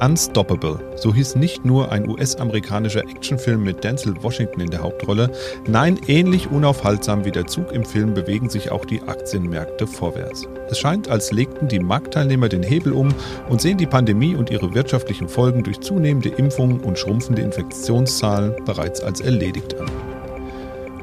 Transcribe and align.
Unstoppable. 0.00 0.78
So 0.96 1.14
hieß 1.14 1.36
nicht 1.36 1.64
nur 1.64 1.90
ein 1.90 2.08
US-amerikanischer 2.08 3.00
Actionfilm 3.00 3.64
mit 3.64 3.82
Denzel 3.82 4.14
Washington 4.22 4.60
in 4.60 4.70
der 4.70 4.82
Hauptrolle. 4.82 5.30
Nein, 5.66 5.98
ähnlich 6.06 6.50
unaufhaltsam 6.50 7.24
wie 7.24 7.30
der 7.30 7.46
Zug 7.46 7.72
im 7.72 7.84
Film 7.84 8.12
bewegen 8.12 8.50
sich 8.50 8.70
auch 8.70 8.84
die 8.84 9.02
Aktienmärkte 9.02 9.86
vorwärts. 9.86 10.46
Es 10.68 10.78
scheint, 10.78 11.08
als 11.08 11.32
legten 11.32 11.68
die 11.68 11.78
Marktteilnehmer 11.78 12.48
den 12.48 12.62
Hebel 12.62 12.92
um 12.92 13.08
und 13.48 13.62
sehen 13.62 13.78
die 13.78 13.86
Pandemie 13.86 14.34
und 14.34 14.50
ihre 14.50 14.74
wirtschaftlichen 14.74 15.28
Folgen 15.28 15.62
durch 15.62 15.80
zunehmende 15.80 16.28
Impfungen 16.28 16.80
und 16.80 16.98
schrumpfende 16.98 17.42
Infektionszahlen 17.42 18.54
bereits 18.66 19.00
als 19.00 19.20
erledigt 19.20 19.80
an. 19.80 19.90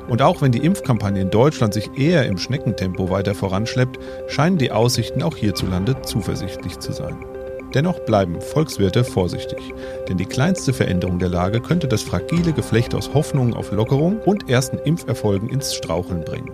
Und 0.08 0.22
auch 0.22 0.42
wenn 0.42 0.52
die 0.52 0.64
Impfkampagne 0.64 1.22
in 1.22 1.32
Deutschland 1.32 1.74
sich 1.74 1.90
eher 1.98 2.28
im 2.28 2.38
Schneckentempo 2.38 3.10
weiter 3.10 3.34
voranschleppt, 3.34 3.98
scheinen 4.28 4.58
die 4.58 4.72
Aussichten 4.72 5.24
auch 5.24 5.38
hierzulande 5.38 6.02
zuversichtlich 6.02 6.78
zu 6.80 6.92
sein. 6.92 7.18
Dennoch 7.74 8.00
bleiben 8.02 8.40
Volkswirte 8.40 9.04
vorsichtig, 9.04 9.60
denn 10.08 10.18
die 10.18 10.26
kleinste 10.26 10.74
Veränderung 10.74 11.18
der 11.18 11.30
Lage 11.30 11.60
könnte 11.60 11.88
das 11.88 12.04
fragile 12.04 12.54
Geflecht 12.54 12.94
aus 12.94 13.14
Hoffnungen 13.14 13.54
auf 13.54 13.72
Lockerung 13.72 14.20
und 14.20 14.50
ersten 14.50 14.78
Impferfolgen 14.78 15.50
ins 15.50 15.74
Straucheln 15.74 16.24
bringen. 16.24 16.52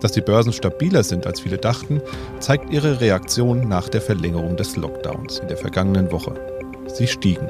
Dass 0.00 0.12
die 0.12 0.20
Börsen 0.20 0.52
stabiler 0.52 1.04
sind, 1.04 1.26
als 1.26 1.40
viele 1.40 1.58
dachten, 1.58 2.00
zeigt 2.40 2.72
ihre 2.72 3.00
Reaktion 3.00 3.68
nach 3.68 3.88
der 3.88 4.00
Verlängerung 4.00 4.56
des 4.56 4.76
Lockdowns 4.76 5.38
in 5.38 5.48
der 5.48 5.56
vergangenen 5.56 6.10
Woche. 6.10 6.34
Sie 6.86 7.06
stiegen. 7.06 7.48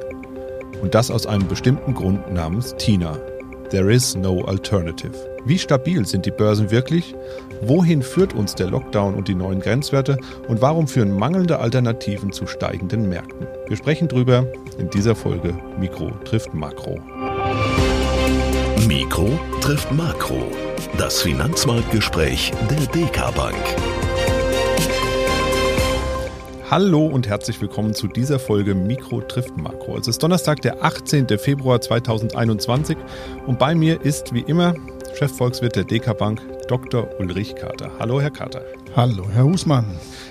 Und 0.82 0.94
das 0.94 1.10
aus 1.10 1.26
einem 1.26 1.48
bestimmten 1.48 1.94
Grund 1.94 2.30
namens 2.32 2.74
Tina. 2.76 3.16
There 3.70 3.90
is 3.90 4.14
no 4.14 4.44
alternative. 4.44 5.31
Wie 5.44 5.58
stabil 5.58 6.06
sind 6.06 6.24
die 6.24 6.30
Börsen 6.30 6.70
wirklich? 6.70 7.16
Wohin 7.62 8.02
führt 8.02 8.32
uns 8.32 8.54
der 8.54 8.68
Lockdown 8.68 9.16
und 9.16 9.26
die 9.26 9.34
neuen 9.34 9.58
Grenzwerte? 9.58 10.16
Und 10.46 10.62
warum 10.62 10.86
führen 10.86 11.10
mangelnde 11.10 11.58
Alternativen 11.58 12.30
zu 12.30 12.46
steigenden 12.46 13.08
Märkten? 13.08 13.48
Wir 13.66 13.76
sprechen 13.76 14.06
drüber 14.06 14.46
in 14.78 14.88
dieser 14.90 15.16
Folge 15.16 15.52
Mikro 15.80 16.12
trifft 16.24 16.54
Makro. 16.54 17.00
Mikro 18.86 19.30
trifft 19.60 19.90
Makro. 19.90 20.44
Das 20.96 21.22
Finanzmarktgespräch 21.22 22.52
der 22.70 22.86
DK 22.86 23.34
Bank. 23.34 23.56
Hallo 26.70 27.04
und 27.04 27.26
herzlich 27.28 27.60
willkommen 27.60 27.94
zu 27.94 28.06
dieser 28.06 28.38
Folge 28.38 28.76
Mikro 28.76 29.20
trifft 29.20 29.56
Makro. 29.56 29.98
Es 29.98 30.06
ist 30.06 30.22
Donnerstag, 30.22 30.62
der 30.62 30.84
18. 30.84 31.26
Februar 31.36 31.80
2021 31.80 32.96
und 33.46 33.58
bei 33.58 33.74
mir 33.74 34.00
ist 34.00 34.32
wie 34.32 34.40
immer 34.40 34.74
Chefvolkswirt 35.14 35.76
der 35.76 35.84
DK 35.84 36.16
Bank, 36.16 36.40
Dr. 36.68 37.08
Ulrich 37.20 37.54
Kater. 37.54 37.90
Hallo, 37.98 38.20
Herr 38.20 38.30
Kater. 38.30 38.64
Hallo, 38.94 39.26
Herr 39.32 39.44
Husmann. 39.44 39.86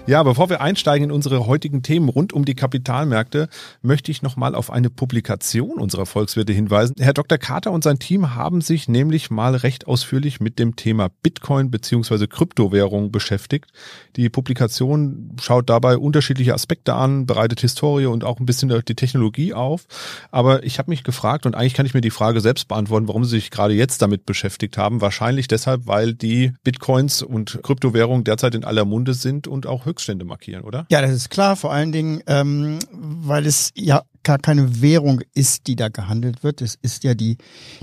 Ja, 0.08 0.23
bevor 0.23 0.50
wir 0.50 0.62
einsteigen 0.62 1.06
in 1.06 1.12
unsere 1.12 1.45
heutigen 1.45 1.84
Themen 1.84 2.09
rund 2.09 2.34
um 2.34 2.44
die 2.44 2.56
Kapitalmärkte, 2.56 3.50
möchte 3.81 4.12
ich 4.12 4.23
nochmal 4.23 4.56
auf 4.56 4.72
eine 4.72 4.90
Publikation 4.90 5.80
unserer 5.80 6.06
Volkswirte 6.08 6.54
hinweisen. 6.54 6.95
Herr 7.00 7.14
Dr. 7.14 7.38
Kater 7.38 7.72
und 7.72 7.84
sein 7.84 8.00
Team 8.00 8.36
haben 8.36 8.62
sich 8.62 8.88
nämlich 8.88 9.30
mal 9.30 9.56
recht 9.56 9.88
ausführlich 9.88 10.39
mit 10.39 10.59
dem 10.59 10.76
Thema 10.76 11.09
Bitcoin 11.23 11.72
bzw. 11.72 12.28
Kryptowährung 12.28 13.12
beschäftigt. 13.12 13.72
Die 14.16 14.30
Publikation 14.30 15.36
schaut 15.39 15.70
dabei 15.70 15.98
unterschiedliche 15.98 16.54
Aspekte 16.54 16.94
an, 16.94 17.26
bereitet 17.26 17.62
Historie 17.62 18.08
und 18.08 18.23
auch 18.23 18.39
ein 18.39 18.45
bisschen 18.45 18.70
die 18.70 18.95
Technologie 18.95 19.54
auf. 19.54 19.86
Aber 20.32 20.64
ich 20.64 20.80
habe 20.80 20.89
mich 20.89 21.04
gefragt 21.04 21.45
und 21.45 21.56
eigentlich 21.56 21.76
kann 21.76 21.86
ich 21.86 21.94
mir 21.94 22.02
die 22.02 22.09
Frage 22.09 22.42
selbst 22.42 22.67
beantworten, 22.67 23.08
warum 23.08 23.23
Sie 23.23 23.38
sich 23.38 23.52
gerade 23.52 23.76
jetzt 23.76 24.02
damit 24.02 24.26
beschäftigt 24.26 24.78
haben. 24.78 25.02
Wahrscheinlich 25.02 25.48
deshalb, 25.48 25.86
weil 25.86 26.14
die 26.16 26.54
Bitcoins 26.64 27.22
und 27.22 27.59
Kryptowährungen 27.64 28.23
derzeit 28.23 28.51
in 28.56 28.64
aller 28.64 28.86
Munde 28.86 29.14
sind 29.14 29.48
und 29.48 29.66
auch 29.68 29.86
Höchststände 29.86 30.26
markieren, 30.26 30.64
oder? 30.64 30.86
Ja, 30.90 31.02
das 31.02 31.12
ist 31.12 31.30
klar, 31.30 31.56
vor 31.56 31.72
allen 31.72 31.92
Dingen, 31.92 32.22
ähm, 32.28 32.80
weil 32.92 33.46
es 33.46 33.72
ja 33.76 34.04
gar 34.24 34.38
keine 34.38 34.82
Währung 34.82 35.22
ist, 35.34 35.68
die 35.68 35.76
da 35.76 35.90
gehandelt 35.90 36.44
wird. 36.44 36.62
Es 36.62 36.78
ist 36.82 37.04
ja 37.04 37.14
die, 37.14 37.38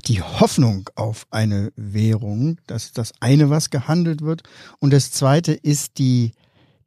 die 0.07 0.23
Hoffnung 0.23 0.89
auf 0.95 1.27
eine 1.31 1.73
Währung. 1.77 2.59
Das 2.67 2.85
ist 2.87 2.99
das 2.99 3.13
eine, 3.21 3.51
was 3.51 3.71
gehandelt 3.71 4.23
wird. 4.23 4.43
Und 4.79 4.93
das 4.93 5.11
zweite 5.11 5.53
ist 5.53 5.99
die, 5.99 6.33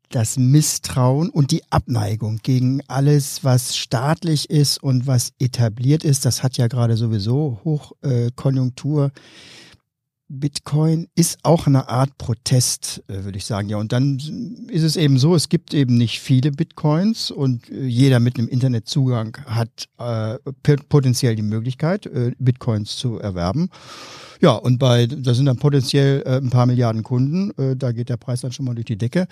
das 0.10 0.38
Misstrauen 0.38 1.30
und 1.30 1.52
die 1.52 1.64
Abneigung 1.70 2.40
gegen 2.44 2.82
alles, 2.88 3.44
was 3.44 3.76
staatlich 3.76 4.50
ist 4.50 4.82
und 4.82 5.08
was 5.08 5.34
etabliert 5.40 6.04
ist. 6.04 6.26
Das 6.26 6.44
hat 6.44 6.58
ja 6.58 6.68
gerade 6.68 6.98
sowieso 6.98 7.60
Hochkonjunktur. 7.64 9.06
Äh, 9.06 9.12
Bitcoin 10.40 11.08
ist 11.14 11.40
auch 11.44 11.68
eine 11.68 11.90
Art 11.90 12.18
Protest, 12.18 13.04
äh, 13.08 13.24
würde 13.26 13.38
ich 13.38 13.46
sagen. 13.46 13.68
Ja, 13.70 13.78
und 13.78 13.92
dann 13.92 14.18
ist 14.70 14.84
es 14.84 14.96
eben 14.96 15.18
so, 15.18 15.36
es 15.36 15.50
gibt 15.50 15.74
eben 15.74 15.98
nicht 15.98 16.22
viele 16.22 16.52
Bitcoins 16.52 17.32
und 17.32 17.70
äh, 17.70 17.86
jeder 17.86 18.20
mit 18.20 18.38
einem 18.38 18.48
Internetzugang 18.48 19.38
hat 19.46 19.90
äh, 20.00 20.38
potenziell 20.88 21.36
die 21.36 21.42
Möglichkeit, 21.42 22.06
äh, 22.06 22.32
Bitcoins 22.40 22.96
zu 22.96 23.20
erwerben. 23.20 23.70
Ja, 24.40 24.54
und 24.54 24.80
bei, 24.80 25.06
da 25.06 25.34
sind 25.34 25.46
dann 25.46 25.58
potenziell 25.58 26.24
äh, 26.26 26.38
ein 26.38 26.50
paar 26.50 26.66
Milliarden 26.66 27.04
Kunden, 27.04 27.52
äh, 27.58 27.76
da 27.76 27.92
geht 27.92 28.10
der 28.10 28.18
Preis 28.18 28.42
dann 28.42 28.54
schon 28.54 28.66
mal 28.66 28.74
durch 28.74 28.86
die 28.86 28.98
Decke. 28.98 29.28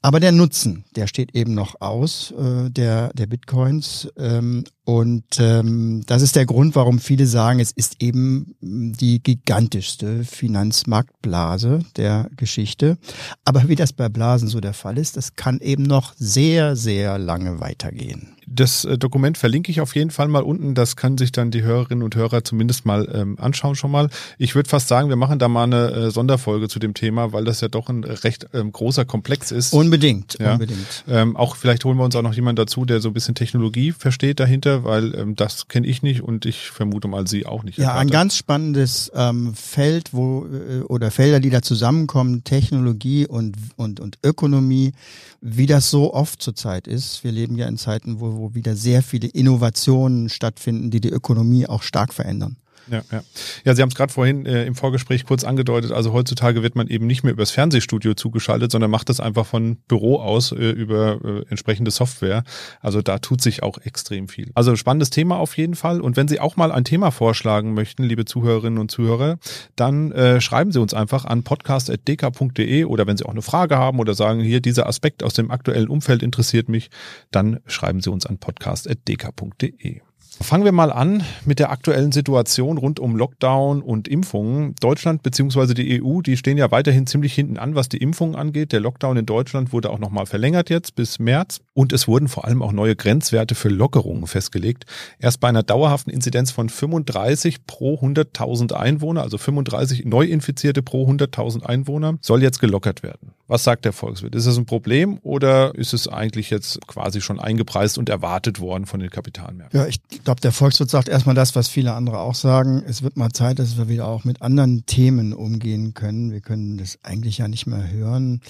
Aber 0.00 0.20
der 0.20 0.32
Nutzen, 0.32 0.84
der 0.96 1.08
steht 1.08 1.34
eben 1.34 1.54
noch 1.54 1.80
aus, 1.80 2.32
der, 2.38 3.12
der 3.14 3.26
Bitcoins. 3.26 4.08
Ähm, 4.16 4.62
und 4.88 5.38
ähm, 5.38 6.02
das 6.06 6.22
ist 6.22 6.34
der 6.34 6.46
Grund, 6.46 6.74
warum 6.74 6.98
viele 6.98 7.26
sagen, 7.26 7.60
es 7.60 7.72
ist 7.72 8.02
eben 8.02 8.54
die 8.62 9.22
gigantischste 9.22 10.24
Finanzmarktblase 10.24 11.80
der 11.98 12.30
Geschichte. 12.34 12.96
Aber 13.44 13.68
wie 13.68 13.74
das 13.74 13.92
bei 13.92 14.08
Blasen 14.08 14.48
so 14.48 14.60
der 14.60 14.72
Fall 14.72 14.96
ist, 14.96 15.18
das 15.18 15.36
kann 15.36 15.60
eben 15.60 15.82
noch 15.82 16.14
sehr, 16.16 16.74
sehr 16.74 17.18
lange 17.18 17.60
weitergehen. 17.60 18.38
Das 18.50 18.84
äh, 18.84 18.96
Dokument 18.96 19.36
verlinke 19.36 19.70
ich 19.70 19.80
auf 19.80 19.94
jeden 19.94 20.10
Fall 20.10 20.28
mal 20.28 20.42
unten. 20.42 20.74
Das 20.74 20.96
kann 20.96 21.18
sich 21.18 21.32
dann 21.32 21.50
die 21.50 21.62
Hörerinnen 21.62 22.02
und 22.02 22.16
Hörer 22.16 22.44
zumindest 22.44 22.86
mal 22.86 23.08
ähm, 23.12 23.36
anschauen 23.38 23.74
schon 23.74 23.90
mal. 23.90 24.08
Ich 24.38 24.54
würde 24.54 24.68
fast 24.68 24.88
sagen, 24.88 25.08
wir 25.08 25.16
machen 25.16 25.38
da 25.38 25.48
mal 25.48 25.64
eine 25.64 25.90
äh, 25.90 26.10
Sonderfolge 26.10 26.68
zu 26.68 26.78
dem 26.78 26.94
Thema, 26.94 27.32
weil 27.32 27.44
das 27.44 27.60
ja 27.60 27.68
doch 27.68 27.88
ein 27.88 28.04
recht 28.04 28.46
ähm, 28.54 28.72
großer 28.72 29.04
Komplex 29.04 29.50
ist. 29.50 29.74
Unbedingt, 29.74 30.38
ja. 30.40 30.52
unbedingt. 30.52 31.04
Ähm, 31.08 31.36
auch 31.36 31.56
vielleicht 31.56 31.84
holen 31.84 31.98
wir 31.98 32.04
uns 32.04 32.16
auch 32.16 32.22
noch 32.22 32.34
jemanden 32.34 32.56
dazu, 32.56 32.84
der 32.84 33.00
so 33.00 33.10
ein 33.10 33.14
bisschen 33.14 33.34
Technologie 33.34 33.92
versteht 33.92 34.40
dahinter, 34.40 34.77
weil 34.84 35.14
ähm, 35.14 35.36
das 35.36 35.68
kenne 35.68 35.86
ich 35.86 36.02
nicht 36.02 36.22
und 36.22 36.46
ich 36.46 36.70
vermute 36.70 37.08
mal 37.08 37.26
Sie 37.26 37.46
auch 37.46 37.62
nicht. 37.62 37.78
Ja, 37.78 37.94
ein 37.94 38.08
ganz 38.08 38.36
spannendes 38.36 39.10
ähm, 39.14 39.54
Feld, 39.54 40.12
wo 40.12 40.46
äh, 40.46 40.80
oder 40.82 41.10
Felder, 41.10 41.40
die 41.40 41.50
da 41.50 41.62
zusammenkommen, 41.62 42.44
Technologie 42.44 43.26
und 43.26 43.56
und 43.76 44.00
und 44.00 44.18
Ökonomie, 44.24 44.92
wie 45.40 45.66
das 45.66 45.90
so 45.90 46.14
oft 46.14 46.42
zurzeit 46.42 46.86
ist. 46.86 47.24
Wir 47.24 47.32
leben 47.32 47.56
ja 47.56 47.66
in 47.66 47.76
Zeiten, 47.78 48.20
wo 48.20 48.36
wo 48.36 48.54
wieder 48.54 48.76
sehr 48.76 49.02
viele 49.02 49.28
Innovationen 49.28 50.28
stattfinden, 50.28 50.90
die 50.90 51.00
die 51.00 51.10
Ökonomie 51.10 51.66
auch 51.66 51.82
stark 51.82 52.14
verändern. 52.14 52.56
Ja, 52.90 53.02
ja. 53.10 53.22
ja 53.64 53.74
Sie 53.74 53.82
haben 53.82 53.88
es 53.88 53.94
gerade 53.94 54.12
vorhin 54.12 54.46
äh, 54.46 54.64
im 54.64 54.74
Vorgespräch 54.74 55.24
kurz 55.24 55.44
angedeutet. 55.44 55.92
Also 55.92 56.12
heutzutage 56.12 56.62
wird 56.62 56.76
man 56.76 56.88
eben 56.88 57.06
nicht 57.06 57.22
mehr 57.22 57.32
übers 57.32 57.50
Fernsehstudio 57.50 58.14
zugeschaltet, 58.14 58.70
sondern 58.70 58.90
macht 58.90 59.08
das 59.08 59.20
einfach 59.20 59.46
von 59.46 59.76
Büro 59.88 60.16
aus 60.20 60.52
äh, 60.52 60.70
über 60.70 61.20
äh, 61.24 61.44
entsprechende 61.48 61.90
Software. 61.90 62.44
Also 62.80 63.02
da 63.02 63.18
tut 63.18 63.40
sich 63.40 63.62
auch 63.62 63.78
extrem 63.78 64.28
viel. 64.28 64.50
Also 64.54 64.76
spannendes 64.76 65.10
Thema 65.10 65.36
auf 65.36 65.56
jeden 65.56 65.74
Fall. 65.74 66.00
Und 66.00 66.16
wenn 66.16 66.28
Sie 66.28 66.40
auch 66.40 66.56
mal 66.56 66.72
ein 66.72 66.84
Thema 66.84 67.10
vorschlagen 67.10 67.74
möchten, 67.74 68.02
liebe 68.04 68.24
Zuhörerinnen 68.24 68.78
und 68.78 68.90
Zuhörer, 68.90 69.38
dann 69.76 70.12
äh, 70.12 70.40
schreiben 70.40 70.72
Sie 70.72 70.80
uns 70.80 70.94
einfach 70.94 71.24
an 71.24 71.42
podcast.dk.de 71.42 72.84
oder 72.84 73.06
wenn 73.06 73.16
Sie 73.16 73.24
auch 73.24 73.30
eine 73.30 73.42
Frage 73.42 73.76
haben 73.76 73.98
oder 73.98 74.14
sagen, 74.14 74.40
hier 74.40 74.60
dieser 74.60 74.86
Aspekt 74.86 75.22
aus 75.22 75.34
dem 75.34 75.50
aktuellen 75.50 75.88
Umfeld 75.88 76.22
interessiert 76.22 76.68
mich, 76.68 76.90
dann 77.30 77.60
schreiben 77.66 78.00
Sie 78.00 78.10
uns 78.10 78.26
an 78.26 78.38
podcast.dk.de. 78.38 80.07
Fangen 80.40 80.64
wir 80.64 80.72
mal 80.72 80.92
an 80.92 81.24
mit 81.44 81.58
der 81.58 81.70
aktuellen 81.70 82.12
Situation 82.12 82.78
rund 82.78 83.00
um 83.00 83.16
Lockdown 83.16 83.82
und 83.82 84.08
Impfungen. 84.08 84.74
Deutschland 84.80 85.22
bzw. 85.22 85.74
die 85.74 86.02
EU, 86.02 86.20
die 86.20 86.36
stehen 86.36 86.56
ja 86.56 86.70
weiterhin 86.70 87.06
ziemlich 87.06 87.34
hinten 87.34 87.58
an, 87.58 87.74
was 87.74 87.88
die 87.88 87.98
Impfungen 87.98 88.36
angeht. 88.36 88.72
Der 88.72 88.80
Lockdown 88.80 89.16
in 89.16 89.26
Deutschland 89.26 89.72
wurde 89.72 89.90
auch 89.90 89.98
nochmal 89.98 90.26
verlängert 90.26 90.70
jetzt 90.70 90.94
bis 90.94 91.18
März. 91.18 91.60
Und 91.74 91.92
es 91.92 92.08
wurden 92.08 92.28
vor 92.28 92.44
allem 92.44 92.62
auch 92.62 92.72
neue 92.72 92.96
Grenzwerte 92.96 93.54
für 93.54 93.68
Lockerungen 93.68 94.26
festgelegt. 94.26 94.84
Erst 95.18 95.40
bei 95.40 95.48
einer 95.48 95.62
dauerhaften 95.62 96.10
Inzidenz 96.10 96.50
von 96.50 96.68
35 96.68 97.66
pro 97.66 97.96
100.000 97.96 98.72
Einwohner, 98.72 99.22
also 99.22 99.38
35 99.38 100.04
Neuinfizierte 100.04 100.82
pro 100.82 101.08
100.000 101.08 101.64
Einwohner, 101.64 102.16
soll 102.20 102.42
jetzt 102.42 102.60
gelockert 102.60 103.02
werden. 103.02 103.32
Was 103.48 103.64
sagt 103.64 103.86
der 103.86 103.94
Volkswirt? 103.94 104.34
Ist 104.34 104.46
das 104.46 104.58
ein 104.58 104.66
Problem 104.66 105.18
oder 105.22 105.74
ist 105.74 105.94
es 105.94 106.06
eigentlich 106.06 106.50
jetzt 106.50 106.86
quasi 106.86 107.22
schon 107.22 107.40
eingepreist 107.40 107.96
und 107.96 108.10
erwartet 108.10 108.60
worden 108.60 108.84
von 108.84 109.00
den 109.00 109.08
Kapitalmärkten? 109.08 109.80
Ja, 109.80 109.86
ich 109.86 110.00
glaube, 110.24 110.40
der 110.40 110.52
Volkswirt 110.52 110.90
sagt 110.90 111.08
erstmal 111.08 111.34
das, 111.34 111.54
was 111.54 111.68
viele 111.68 111.94
andere 111.94 112.18
auch 112.18 112.34
sagen. 112.34 112.82
Es 112.86 113.02
wird 113.02 113.16
mal 113.16 113.30
Zeit, 113.30 113.58
dass 113.58 113.76
wir 113.76 113.88
wieder 113.88 114.06
auch 114.06 114.24
mit 114.24 114.42
anderen 114.42 114.86
Themen 114.86 115.32
umgehen 115.32 115.94
können. 115.94 116.32
Wir 116.32 116.40
können 116.40 116.78
das 116.78 116.98
eigentlich 117.02 117.38
ja 117.38 117.48
nicht 117.48 117.66
mehr 117.66 117.90
hören. 117.90 118.40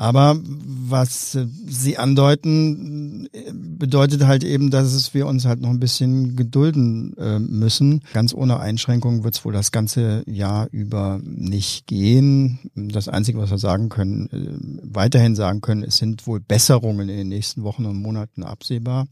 Aber 0.00 0.40
was 0.42 1.36
Sie 1.66 1.98
andeuten, 1.98 3.28
bedeutet 3.52 4.26
halt 4.26 4.44
eben, 4.44 4.70
dass 4.70 5.12
wir 5.12 5.26
uns 5.26 5.44
halt 5.44 5.60
noch 5.60 5.68
ein 5.68 5.78
bisschen 5.78 6.36
gedulden 6.36 7.14
äh, 7.18 7.38
müssen. 7.38 8.00
Ganz 8.14 8.32
ohne 8.32 8.60
Einschränkungen 8.60 9.24
wird 9.24 9.34
es 9.34 9.44
wohl 9.44 9.52
das 9.52 9.72
ganze 9.72 10.22
Jahr 10.26 10.68
über 10.70 11.20
nicht 11.22 11.86
gehen. 11.86 12.60
Das 12.74 13.08
Einzige, 13.08 13.40
was 13.40 13.50
wir 13.50 13.58
sagen 13.58 13.90
können, 13.90 14.80
weiterhin 14.82 15.36
sagen 15.36 15.60
können, 15.60 15.82
es 15.82 15.98
sind 15.98 16.26
wohl 16.26 16.40
Besserungen 16.40 17.10
in 17.10 17.18
den 17.18 17.28
nächsten 17.28 17.62
Wochen 17.62 17.84
und 17.84 18.00
Monaten 18.00 18.42
absehbar. 18.42 19.06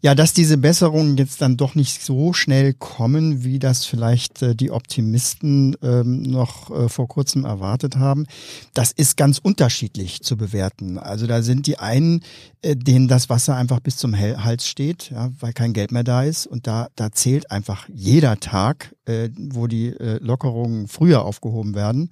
Ja, 0.00 0.14
dass 0.14 0.32
diese 0.32 0.56
Besserungen 0.56 1.18
jetzt 1.18 1.42
dann 1.42 1.49
doch 1.56 1.74
nicht 1.74 2.02
so 2.02 2.32
schnell 2.32 2.74
kommen, 2.74 3.44
wie 3.44 3.58
das 3.58 3.84
vielleicht 3.84 4.42
äh, 4.42 4.54
die 4.54 4.70
Optimisten 4.70 5.76
ähm, 5.82 6.22
noch 6.22 6.70
äh, 6.70 6.88
vor 6.88 7.08
kurzem 7.08 7.44
erwartet 7.44 7.96
haben, 7.96 8.26
das 8.74 8.92
ist 8.92 9.16
ganz 9.16 9.38
unterschiedlich 9.38 10.22
zu 10.22 10.36
bewerten. 10.36 10.98
Also 10.98 11.26
da 11.26 11.42
sind 11.42 11.66
die 11.66 11.78
einen, 11.78 12.22
äh, 12.62 12.76
denen 12.76 13.08
das 13.08 13.28
Wasser 13.28 13.56
einfach 13.56 13.80
bis 13.80 13.96
zum 13.96 14.18
Hals 14.18 14.66
steht, 14.66 15.10
ja, 15.10 15.30
weil 15.40 15.52
kein 15.52 15.72
Geld 15.72 15.92
mehr 15.92 16.04
da 16.04 16.22
ist 16.22 16.46
und 16.46 16.66
da, 16.66 16.88
da 16.96 17.12
zählt 17.12 17.50
einfach 17.50 17.88
jeder 17.92 18.38
Tag, 18.40 18.94
äh, 19.06 19.30
wo 19.36 19.66
die 19.66 19.88
äh, 19.88 20.18
Lockerungen 20.22 20.88
früher 20.88 21.24
aufgehoben 21.24 21.74
werden. 21.74 22.10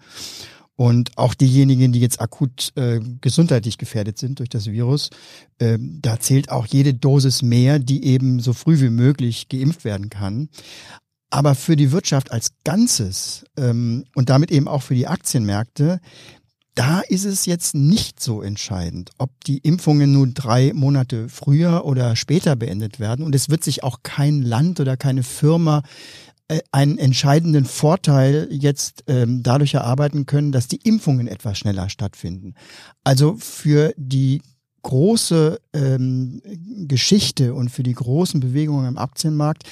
Und 0.78 1.19
auch 1.19 1.34
diejenigen, 1.34 1.90
die 1.90 1.98
jetzt 1.98 2.20
akut 2.20 2.70
äh, 2.76 3.00
gesundheitlich 3.20 3.78
gefährdet 3.78 4.16
sind 4.16 4.38
durch 4.38 4.48
das 4.48 4.66
Virus, 4.66 5.10
äh, 5.58 5.76
da 5.80 6.20
zählt 6.20 6.52
auch 6.52 6.66
jede 6.66 6.94
Dosis 6.94 7.42
mehr, 7.42 7.80
die 7.80 8.04
eben 8.04 8.38
so 8.38 8.52
früh 8.52 8.78
wie 8.78 8.88
möglich 8.88 9.48
geimpft 9.48 9.84
werden 9.84 10.08
kann. 10.08 10.48
Aber 11.30 11.56
für 11.56 11.75
die 11.75 11.90
Wirtschaft 11.90 12.30
als 12.30 12.52
Ganzes 12.62 13.44
ähm, 13.56 14.04
und 14.14 14.30
damit 14.30 14.52
eben 14.52 14.69
auch 14.69 14.82
für 14.82 14.94
die 14.94 15.08
Aktienmärkte, 15.08 16.00
da 16.76 17.00
ist 17.00 17.25
es 17.25 17.44
jetzt 17.44 17.75
nicht 17.75 18.22
so 18.22 18.40
entscheidend, 18.40 19.10
ob 19.19 19.30
die 19.46 19.58
Impfungen 19.58 20.12
nun 20.12 20.32
drei 20.32 20.72
Monate 20.72 21.28
früher 21.28 21.84
oder 21.86 22.14
später 22.14 22.54
beendet 22.54 23.00
werden. 23.00 23.25
Und 23.25 23.34
es 23.34 23.48
wird 23.48 23.64
sich 23.64 23.82
auch 23.82 24.04
kein 24.04 24.42
Land 24.42 24.78
oder 24.78 24.96
keine 24.96 25.25
Firma 25.25 25.82
einen 26.73 26.99
entscheidenden 26.99 27.65
Vorteil 27.65 28.49
jetzt 28.50 29.05
ähm, 29.06 29.43
dadurch 29.43 29.75
erarbeiten 29.75 30.27
können, 30.27 30.53
dass 30.53 30.69
die 30.69 30.81
Impfungen 30.83 31.29
etwas 31.29 31.59
schneller 31.59 31.91
stattfinden. 31.91 32.55
Also 33.05 33.37
für 33.37 33.93
die 33.97 34.41
große 34.83 35.61
ähm, 35.75 36.41
Geschichte 36.87 37.53
und 37.53 37.69
für 37.69 37.83
die 37.83 37.93
großen 37.93 38.41
Bewegungen 38.41 38.89
im 38.89 38.99
Aktienmarkt 38.99 39.65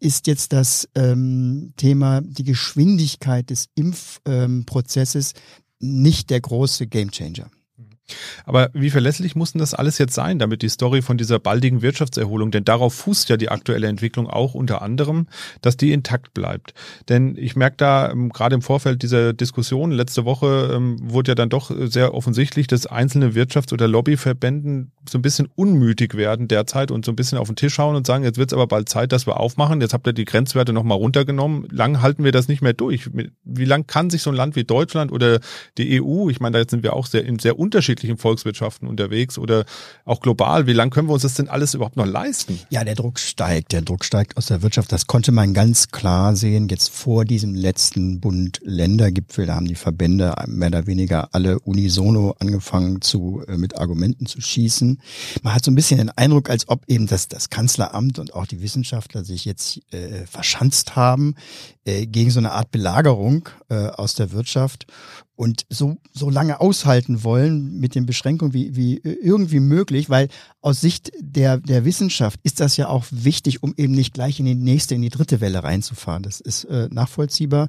ist 0.00 0.26
jetzt 0.26 0.52
das 0.52 0.88
ähm, 0.94 1.72
Thema 1.76 2.20
die 2.20 2.44
Geschwindigkeit 2.44 3.50
des 3.50 3.68
Impfprozesses 3.74 5.32
ähm, 5.32 5.40
nicht 6.02 6.30
der 6.30 6.40
große 6.40 6.86
Gamechanger. 6.86 7.50
Aber 8.44 8.70
wie 8.74 8.90
verlässlich 8.90 9.34
muss 9.34 9.52
denn 9.52 9.60
das 9.60 9.74
alles 9.74 9.98
jetzt 9.98 10.14
sein, 10.14 10.38
damit 10.38 10.62
die 10.62 10.68
Story 10.68 11.00
von 11.00 11.16
dieser 11.16 11.38
baldigen 11.38 11.80
Wirtschaftserholung, 11.80 12.50
denn 12.50 12.64
darauf 12.64 12.94
fußt 12.94 13.28
ja 13.30 13.36
die 13.36 13.48
aktuelle 13.48 13.86
Entwicklung 13.86 14.28
auch 14.28 14.54
unter 14.54 14.82
anderem, 14.82 15.26
dass 15.62 15.76
die 15.76 15.92
intakt 15.92 16.34
bleibt. 16.34 16.74
Denn 17.08 17.36
ich 17.36 17.56
merke 17.56 17.76
da 17.78 18.10
ähm, 18.10 18.30
gerade 18.30 18.54
im 18.54 18.62
Vorfeld 18.62 19.02
dieser 19.02 19.32
Diskussion, 19.32 19.90
letzte 19.90 20.24
Woche 20.24 20.72
ähm, 20.74 20.98
wurde 21.02 21.30
ja 21.30 21.34
dann 21.34 21.48
doch 21.48 21.70
sehr 21.74 22.14
offensichtlich, 22.14 22.66
dass 22.66 22.86
einzelne 22.86 23.30
Wirtschafts- 23.30 23.72
oder 23.72 23.88
Lobbyverbänden 23.88 24.92
so 25.08 25.18
ein 25.18 25.22
bisschen 25.22 25.48
unmütig 25.54 26.14
werden 26.14 26.48
derzeit 26.48 26.90
und 26.90 27.04
so 27.04 27.12
ein 27.12 27.16
bisschen 27.16 27.38
auf 27.38 27.48
den 27.48 27.56
Tisch 27.56 27.78
hauen 27.78 27.96
und 27.96 28.06
sagen, 28.06 28.24
jetzt 28.24 28.38
wird 28.38 28.50
es 28.50 28.54
aber 28.54 28.66
bald 28.66 28.88
Zeit, 28.88 29.12
dass 29.12 29.26
wir 29.26 29.40
aufmachen. 29.40 29.80
Jetzt 29.80 29.94
habt 29.94 30.06
ihr 30.06 30.12
die 30.12 30.24
Grenzwerte 30.24 30.72
nochmal 30.72 30.98
runtergenommen. 30.98 31.66
Lang 31.70 32.02
halten 32.02 32.24
wir 32.24 32.32
das 32.32 32.48
nicht 32.48 32.62
mehr 32.62 32.72
durch. 32.74 33.10
Wie 33.44 33.64
lang 33.64 33.86
kann 33.86 34.10
sich 34.10 34.22
so 34.22 34.30
ein 34.30 34.36
Land 34.36 34.56
wie 34.56 34.64
Deutschland 34.64 35.12
oder 35.12 35.40
die 35.78 36.02
EU, 36.02 36.28
ich 36.28 36.40
meine, 36.40 36.58
da 36.58 36.68
sind 36.68 36.82
wir 36.82 36.94
auch 36.94 37.06
sehr 37.06 37.24
in 37.24 37.38
sehr 37.38 37.58
unterschiedlichen 37.58 37.93
Volkswirtschaften 38.16 38.88
unterwegs 38.88 39.38
oder 39.38 39.64
auch 40.04 40.20
global, 40.20 40.66
wie 40.66 40.72
lang 40.72 40.90
können 40.90 41.08
wir 41.08 41.14
uns 41.14 41.22
das 41.22 41.34
denn 41.34 41.48
alles 41.48 41.74
überhaupt 41.74 41.96
noch 41.96 42.06
leisten? 42.06 42.60
Ja, 42.70 42.84
der 42.84 42.94
Druck 42.94 43.18
steigt. 43.18 43.72
Der 43.72 43.82
Druck 43.82 44.04
steigt 44.04 44.36
aus 44.36 44.46
der 44.46 44.62
Wirtschaft. 44.62 44.92
Das 44.92 45.06
konnte 45.06 45.32
man 45.32 45.54
ganz 45.54 45.88
klar 45.88 46.36
sehen. 46.36 46.68
Jetzt 46.68 46.90
vor 46.90 47.24
diesem 47.24 47.54
letzten 47.54 48.20
Bund-Länder-Gipfel, 48.20 49.46
da 49.46 49.56
haben 49.56 49.66
die 49.66 49.74
Verbände 49.74 50.34
mehr 50.46 50.68
oder 50.68 50.86
weniger 50.86 51.28
alle 51.32 51.58
unisono 51.60 52.34
angefangen 52.38 53.00
zu, 53.00 53.42
äh, 53.48 53.56
mit 53.56 53.76
Argumenten 53.76 54.26
zu 54.26 54.40
schießen. 54.40 55.00
Man 55.42 55.54
hat 55.54 55.64
so 55.64 55.70
ein 55.70 55.74
bisschen 55.74 55.98
den 55.98 56.10
Eindruck, 56.10 56.50
als 56.50 56.68
ob 56.68 56.82
eben 56.88 57.06
das, 57.06 57.28
das 57.28 57.50
Kanzleramt 57.50 58.18
und 58.18 58.34
auch 58.34 58.46
die 58.46 58.60
Wissenschaftler 58.60 59.24
sich 59.24 59.44
jetzt 59.44 59.80
äh, 59.92 60.26
verschanzt 60.26 60.96
haben 60.96 61.34
äh, 61.84 62.06
gegen 62.06 62.30
so 62.30 62.40
eine 62.40 62.52
Art 62.52 62.70
Belagerung 62.70 63.48
äh, 63.68 63.88
aus 63.88 64.14
der 64.14 64.32
Wirtschaft 64.32 64.86
und 65.36 65.66
so, 65.68 65.96
so 66.12 66.30
lange 66.30 66.60
aushalten 66.60 67.24
wollen 67.24 67.80
mit 67.80 67.94
den 67.94 68.06
Beschränkungen 68.06 68.54
wie, 68.54 68.76
wie 68.76 69.00
irgendwie 69.02 69.60
möglich, 69.60 70.08
weil 70.08 70.28
aus 70.60 70.80
Sicht 70.80 71.10
der, 71.18 71.58
der 71.58 71.84
Wissenschaft 71.84 72.38
ist 72.44 72.60
das 72.60 72.76
ja 72.76 72.88
auch 72.88 73.04
wichtig, 73.10 73.62
um 73.62 73.74
eben 73.76 73.94
nicht 73.94 74.14
gleich 74.14 74.38
in 74.38 74.46
die 74.46 74.54
nächste, 74.54 74.94
in 74.94 75.02
die 75.02 75.10
dritte 75.10 75.40
Welle 75.40 75.64
reinzufahren. 75.64 76.22
Das 76.22 76.40
ist 76.40 76.64
äh, 76.64 76.88
nachvollziehbar. 76.90 77.68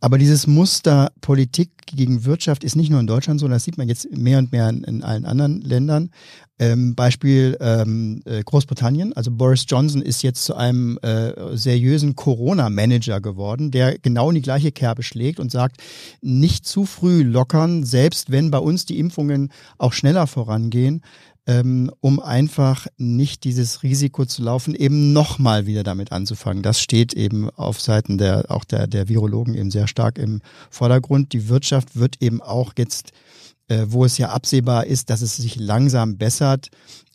Aber 0.00 0.18
dieses 0.18 0.46
Muster 0.46 1.12
Politik 1.20 1.70
gegen 1.86 2.24
Wirtschaft 2.24 2.64
ist 2.64 2.76
nicht 2.76 2.90
nur 2.90 3.00
in 3.00 3.06
Deutschland 3.06 3.40
so, 3.40 3.48
das 3.48 3.64
sieht 3.64 3.78
man 3.78 3.88
jetzt 3.88 4.10
mehr 4.16 4.38
und 4.38 4.52
mehr 4.52 4.68
in, 4.68 4.84
in 4.84 5.02
allen 5.02 5.24
anderen 5.24 5.60
Ländern. 5.62 6.10
Ähm, 6.60 6.94
Beispiel 6.94 7.56
ähm, 7.58 8.20
äh, 8.26 8.42
Großbritannien. 8.44 9.14
Also 9.14 9.30
Boris 9.30 9.64
Johnson 9.66 10.02
ist 10.02 10.22
jetzt 10.22 10.44
zu 10.44 10.54
einem 10.54 10.98
äh, 10.98 11.56
seriösen 11.56 12.16
Corona-Manager 12.16 13.22
geworden, 13.22 13.70
der 13.70 13.98
genau 13.98 14.28
in 14.28 14.34
die 14.34 14.42
gleiche 14.42 14.70
Kerbe 14.70 15.02
schlägt 15.02 15.40
und 15.40 15.50
sagt, 15.50 15.80
nicht 16.20 16.66
zu 16.66 16.84
früh 16.84 17.22
lockern, 17.22 17.84
selbst 17.84 18.30
wenn 18.30 18.50
bei 18.50 18.58
uns 18.58 18.84
die 18.84 18.98
Impfungen 18.98 19.50
auch 19.78 19.94
schneller 19.94 20.26
vorangehen, 20.26 21.00
ähm, 21.46 21.90
um 22.00 22.20
einfach 22.20 22.86
nicht 22.98 23.44
dieses 23.44 23.82
Risiko 23.82 24.26
zu 24.26 24.42
laufen, 24.42 24.74
eben 24.74 25.14
nochmal 25.14 25.64
wieder 25.64 25.82
damit 25.82 26.12
anzufangen. 26.12 26.62
Das 26.62 26.80
steht 26.80 27.14
eben 27.14 27.48
auf 27.48 27.80
Seiten 27.80 28.18
der, 28.18 28.50
auch 28.50 28.64
der, 28.64 28.86
der 28.86 29.08
Virologen 29.08 29.54
eben 29.54 29.70
sehr 29.70 29.88
stark 29.88 30.18
im 30.18 30.42
Vordergrund. 30.68 31.32
Die 31.32 31.48
Wirtschaft 31.48 31.96
wird 31.96 32.16
eben 32.20 32.42
auch 32.42 32.74
jetzt 32.76 33.12
äh, 33.70 33.86
wo 33.88 34.04
es 34.04 34.18
ja 34.18 34.30
absehbar 34.30 34.86
ist, 34.86 35.10
dass 35.10 35.22
es 35.22 35.36
sich 35.36 35.56
langsam 35.56 36.18
bessert, 36.18 36.68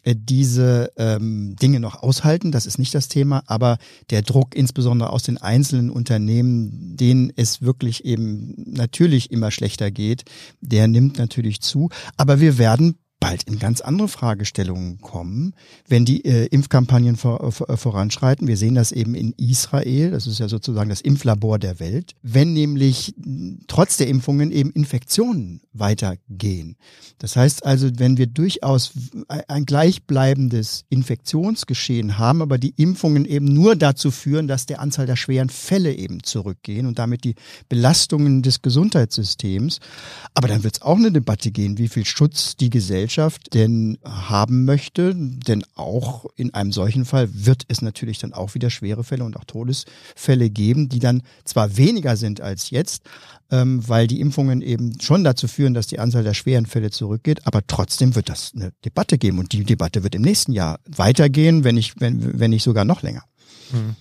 äh, 0.04 0.16
diese 0.18 0.92
ähm, 0.96 1.56
Dinge 1.62 1.80
noch 1.80 2.02
aushalten. 2.02 2.52
Das 2.52 2.66
ist 2.66 2.80
nicht 2.80 2.96
das 2.96 3.10
Thema, 3.10 3.44
aber 3.46 3.78
der 4.10 4.22
Druck 4.22 4.56
insbesondere 4.56 5.10
aus 5.12 5.24
den 5.24 5.38
einzelnen 5.38 5.90
Unternehmen, 5.90 6.96
denen 6.96 7.32
es 7.36 7.62
wirklich 7.62 8.06
eben 8.06 8.54
natürlich 8.72 9.32
immer 9.32 9.52
schlechter 9.52 9.92
geht, 9.92 10.24
der 10.62 10.88
nimmt 10.88 11.18
natürlich 11.18 11.62
zu. 11.62 11.90
Aber 12.16 12.40
wir 12.40 12.58
werden 12.58 12.98
bald 13.26 13.44
in 13.44 13.58
ganz 13.58 13.82
andere 13.82 14.08
Fragestellungen 14.08 15.02
kommen, 15.02 15.56
wenn 15.88 16.06
die 16.06 16.24
äh, 16.26 16.46
Impfkampagnen 16.46 17.16
vor, 17.16 17.52
vor, 17.52 17.70
äh, 17.72 17.78
voranschreiten. 17.78 18.48
Wir 18.48 18.56
sehen 18.56 18.76
das 18.76 18.92
eben 18.92 19.16
in 19.16 19.34
Israel, 19.38 20.12
das 20.12 20.28
ist 20.28 20.40
ja 20.40 20.48
sozusagen 20.48 20.90
das 20.90 21.02
Impflabor 21.02 21.58
der 21.58 21.80
Welt. 21.80 22.14
Wenn 22.22 22.54
nämlich 22.54 23.16
trotz 23.68 23.98
der 23.98 24.10
Impfungen 24.10 24.52
eben 24.52 24.70
Infektionen 24.72 25.62
weitergehen. 25.74 26.76
Das 27.18 27.36
heißt 27.36 27.66
also, 27.66 27.90
wenn 27.98 28.18
wir 28.18 28.28
durchaus 28.28 28.92
ein 29.28 29.66
gleichbleibendes 29.66 30.86
Infektionsgeschehen 30.90 32.20
haben, 32.20 32.44
aber 32.44 32.60
die 32.60 32.76
Impfungen 32.78 33.26
eben 33.26 33.46
nur 33.46 33.76
dazu 33.76 34.12
führen, 34.12 34.48
dass 34.48 34.68
der 34.68 34.82
Anzahl 34.82 35.08
der 35.08 35.16
schweren 35.16 35.50
Fälle 35.50 35.94
eben 35.94 36.22
zurückgehen 36.22 36.86
und 36.86 37.00
damit 37.00 37.24
die 37.24 37.34
Belastungen 37.70 38.44
des 38.44 38.62
Gesundheitssystems. 38.62 39.80
Aber 40.36 40.48
dann 40.48 40.64
wird 40.64 40.76
es 40.76 40.82
auch 40.84 40.98
eine 40.98 41.12
Debatte 41.12 41.50
gehen, 41.50 41.80
wie 41.80 41.88
viel 41.88 42.06
Schutz 42.06 42.56
die 42.56 42.70
Gesellschaft 42.70 43.15
Gesellschaft 43.16 43.54
denn 43.54 43.98
haben 44.04 44.66
möchte. 44.66 45.14
Denn 45.16 45.64
auch 45.76 46.26
in 46.36 46.54
einem 46.54 46.72
solchen 46.72 47.06
Fall 47.06 47.30
wird 47.32 47.64
es 47.68 47.82
natürlich 47.82 48.20
dann 48.20 48.34
auch 48.34 48.56
wieder 48.56 48.70
schwere 48.70 49.04
Fälle 49.04 49.24
und 49.24 49.38
auch 49.38 49.46
Todesfälle 49.46 50.50
geben, 50.50 50.90
die 50.90 51.00
dann 51.00 51.22
zwar 51.46 51.78
weniger 51.78 52.18
sind 52.18 52.42
als 52.42 52.70
jetzt, 52.70 53.04
ähm, 53.52 53.88
weil 53.88 54.08
die 54.08 54.20
Impfungen 54.20 54.62
eben 54.62 55.00
schon 55.00 55.24
dazu 55.24 55.48
führen, 55.48 55.74
dass 55.74 55.88
die 55.88 56.00
Anzahl 56.00 56.24
der 56.24 56.34
schweren 56.34 56.66
Fälle 56.66 56.92
zurückgeht, 56.92 57.46
aber 57.48 57.62
trotzdem 57.66 58.16
wird 58.16 58.30
das 58.30 58.52
eine 58.56 58.72
Debatte 58.84 59.18
geben 59.18 59.40
und 59.40 59.54
die 59.54 59.64
Debatte 59.64 60.04
wird 60.04 60.16
im 60.16 60.22
nächsten 60.22 60.52
Jahr 60.52 60.80
weitergehen, 60.86 61.64
wenn 61.64 61.76
nicht, 61.76 62.00
wenn, 62.02 62.40
wenn 62.40 62.52
nicht 62.52 62.64
sogar 62.64 62.86
noch 62.86 63.02
länger. 63.02 63.24
Hm. 63.72 63.96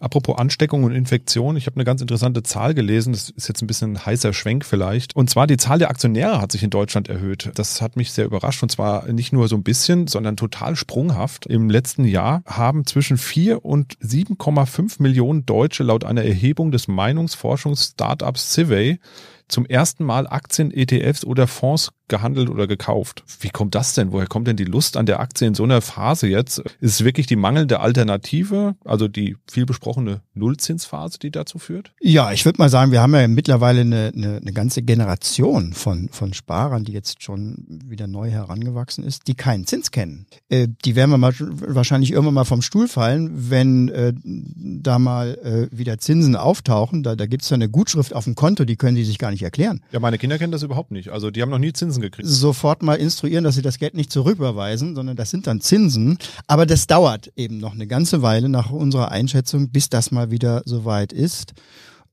Apropos 0.00 0.38
Ansteckung 0.38 0.84
und 0.84 0.92
Infektion, 0.92 1.56
ich 1.56 1.66
habe 1.66 1.76
eine 1.76 1.84
ganz 1.84 2.00
interessante 2.00 2.42
Zahl 2.42 2.74
gelesen, 2.74 3.12
das 3.12 3.30
ist 3.30 3.48
jetzt 3.48 3.62
ein 3.62 3.66
bisschen 3.66 3.92
ein 3.92 4.06
heißer 4.06 4.32
Schwenk 4.32 4.64
vielleicht. 4.64 5.14
Und 5.16 5.30
zwar 5.30 5.46
die 5.46 5.56
Zahl 5.56 5.78
der 5.78 5.90
Aktionäre 5.90 6.40
hat 6.40 6.52
sich 6.52 6.62
in 6.62 6.70
Deutschland 6.70 7.08
erhöht. 7.08 7.50
Das 7.54 7.80
hat 7.82 7.96
mich 7.96 8.12
sehr 8.12 8.26
überrascht 8.26 8.62
und 8.62 8.70
zwar 8.70 9.10
nicht 9.12 9.32
nur 9.32 9.48
so 9.48 9.56
ein 9.56 9.62
bisschen, 9.62 10.06
sondern 10.06 10.36
total 10.36 10.76
sprunghaft. 10.76 11.46
Im 11.46 11.70
letzten 11.70 12.04
Jahr 12.04 12.42
haben 12.46 12.86
zwischen 12.86 13.18
4 13.18 13.64
und 13.64 13.98
7,5 13.98 15.02
Millionen 15.02 15.46
Deutsche 15.46 15.82
laut 15.82 16.04
einer 16.04 16.24
Erhebung 16.24 16.70
des 16.70 16.88
Meinungsforschungs-Startups 16.88 18.52
Civey 18.52 18.98
zum 19.48 19.66
ersten 19.66 20.04
Mal 20.04 20.26
Aktien, 20.26 20.70
ETFs 20.70 21.24
oder 21.24 21.46
Fonds 21.46 21.90
gehandelt 22.08 22.48
oder 22.48 22.66
gekauft. 22.66 23.22
Wie 23.40 23.50
kommt 23.50 23.74
das 23.74 23.94
denn? 23.94 24.12
Woher 24.12 24.26
kommt 24.26 24.48
denn 24.48 24.56
die 24.56 24.64
Lust 24.64 24.96
an 24.96 25.06
der 25.06 25.20
Aktie 25.20 25.46
in 25.46 25.54
so 25.54 25.64
einer 25.64 25.80
Phase 25.80 26.26
jetzt? 26.26 26.58
Ist 26.58 27.00
es 27.00 27.04
wirklich 27.04 27.26
die 27.26 27.36
mangelnde 27.36 27.80
Alternative, 27.80 28.74
also 28.84 29.08
die 29.08 29.36
viel 29.48 29.66
besprochene 29.66 30.22
Nullzinsphase, 30.34 31.18
die 31.18 31.30
dazu 31.30 31.58
führt? 31.58 31.92
Ja, 32.00 32.32
ich 32.32 32.44
würde 32.44 32.58
mal 32.58 32.70
sagen, 32.70 32.92
wir 32.92 33.02
haben 33.02 33.14
ja 33.14 33.28
mittlerweile 33.28 33.82
eine, 33.82 34.12
eine, 34.14 34.36
eine 34.38 34.52
ganze 34.52 34.82
Generation 34.82 35.74
von, 35.74 36.08
von 36.10 36.32
Sparern, 36.32 36.84
die 36.84 36.92
jetzt 36.92 37.22
schon 37.22 37.64
wieder 37.68 38.06
neu 38.06 38.30
herangewachsen 38.30 39.04
ist, 39.04 39.28
die 39.28 39.34
keinen 39.34 39.66
Zins 39.66 39.90
kennen. 39.90 40.26
Äh, 40.48 40.68
die 40.84 40.96
werden 40.96 41.10
wir 41.10 41.18
mal, 41.18 41.34
wahrscheinlich 41.38 42.12
irgendwann 42.12 42.34
mal 42.34 42.44
vom 42.44 42.62
Stuhl 42.62 42.88
fallen, 42.88 43.50
wenn 43.50 43.88
äh, 43.90 44.14
da 44.24 44.98
mal 44.98 45.38
äh, 45.42 45.76
wieder 45.76 45.98
Zinsen 45.98 46.36
auftauchen. 46.36 47.02
Da, 47.02 47.16
da 47.16 47.26
gibt 47.26 47.42
es 47.42 47.50
ja 47.50 47.54
eine 47.54 47.68
Gutschrift 47.68 48.14
auf 48.14 48.24
dem 48.24 48.34
Konto, 48.34 48.64
die 48.64 48.76
können 48.76 48.96
die 48.96 49.04
sich 49.04 49.18
gar 49.18 49.30
nicht 49.30 49.37
nicht 49.38 49.44
erklären. 49.44 49.80
Ja, 49.92 50.00
meine 50.00 50.18
Kinder 50.18 50.38
kennen 50.38 50.52
das 50.52 50.62
überhaupt 50.62 50.90
nicht. 50.90 51.10
Also 51.10 51.30
die 51.30 51.42
haben 51.42 51.50
noch 51.50 51.58
nie 51.58 51.72
Zinsen 51.72 52.02
gekriegt. 52.02 52.28
Sofort 52.28 52.82
mal 52.82 52.96
instruieren, 52.96 53.44
dass 53.44 53.54
sie 53.54 53.62
das 53.62 53.78
Geld 53.78 53.94
nicht 53.94 54.12
zurücküberweisen, 54.12 54.94
sondern 54.94 55.16
das 55.16 55.30
sind 55.30 55.46
dann 55.46 55.60
Zinsen. 55.60 56.18
Aber 56.46 56.66
das 56.66 56.86
dauert 56.86 57.32
eben 57.36 57.58
noch 57.58 57.74
eine 57.74 57.86
ganze 57.86 58.22
Weile 58.22 58.48
nach 58.48 58.70
unserer 58.70 59.10
Einschätzung, 59.10 59.70
bis 59.70 59.88
das 59.88 60.10
mal 60.10 60.30
wieder 60.30 60.62
soweit 60.64 61.12
ist. 61.12 61.54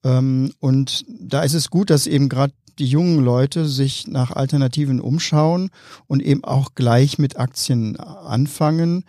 Ähm, 0.03 0.53
und 0.59 1.05
da 1.19 1.43
ist 1.43 1.53
es 1.53 1.69
gut, 1.69 1.89
dass 1.89 2.07
eben 2.07 2.29
gerade 2.29 2.53
die 2.79 2.85
jungen 2.85 3.23
Leute 3.23 3.67
sich 3.67 4.07
nach 4.07 4.31
Alternativen 4.31 4.99
umschauen 4.99 5.69
und 6.07 6.21
eben 6.21 6.43
auch 6.43 6.75
gleich 6.75 7.17
mit 7.17 7.37
Aktien 7.37 7.97
anfangen 7.97 9.05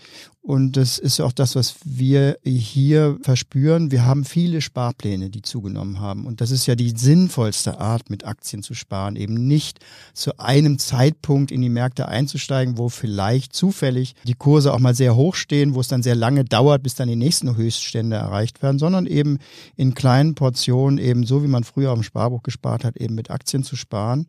und 0.46 0.76
das 0.76 0.98
ist 0.98 1.20
auch 1.20 1.32
das, 1.32 1.56
was 1.56 1.74
wir 1.84 2.38
hier 2.44 3.18
verspüren. 3.20 3.90
Wir 3.90 4.04
haben 4.04 4.24
viele 4.24 4.60
Sparpläne, 4.60 5.28
die 5.28 5.42
zugenommen 5.42 5.98
haben. 5.98 6.24
Und 6.24 6.40
das 6.40 6.52
ist 6.52 6.66
ja 6.66 6.76
die 6.76 6.90
sinnvollste 6.90 7.80
Art, 7.80 8.10
mit 8.10 8.24
Aktien 8.24 8.62
zu 8.62 8.72
sparen. 8.72 9.16
Eben 9.16 9.48
nicht 9.48 9.80
zu 10.14 10.38
einem 10.38 10.78
Zeitpunkt 10.78 11.50
in 11.50 11.62
die 11.62 11.68
Märkte 11.68 12.06
einzusteigen, 12.06 12.78
wo 12.78 12.88
vielleicht 12.88 13.56
zufällig 13.56 14.14
die 14.22 14.34
Kurse 14.34 14.72
auch 14.72 14.78
mal 14.78 14.94
sehr 14.94 15.16
hoch 15.16 15.34
stehen, 15.34 15.74
wo 15.74 15.80
es 15.80 15.88
dann 15.88 16.04
sehr 16.04 16.14
lange 16.14 16.44
dauert, 16.44 16.84
bis 16.84 16.94
dann 16.94 17.08
die 17.08 17.16
nächsten 17.16 17.56
Höchststände 17.56 18.14
erreicht 18.14 18.62
werden, 18.62 18.78
sondern 18.78 19.06
eben 19.06 19.38
in 19.74 19.94
kleinen 19.94 20.36
Portionen, 20.36 20.98
eben 20.98 21.26
so 21.26 21.42
wie 21.42 21.48
man 21.48 21.64
früher 21.64 21.90
auf 21.90 21.98
dem 21.98 22.04
Sparbuch 22.04 22.44
gespart 22.44 22.84
hat, 22.84 22.96
eben 22.98 23.16
mit 23.16 23.32
Aktien 23.32 23.64
zu 23.64 23.74
sparen. 23.74 24.28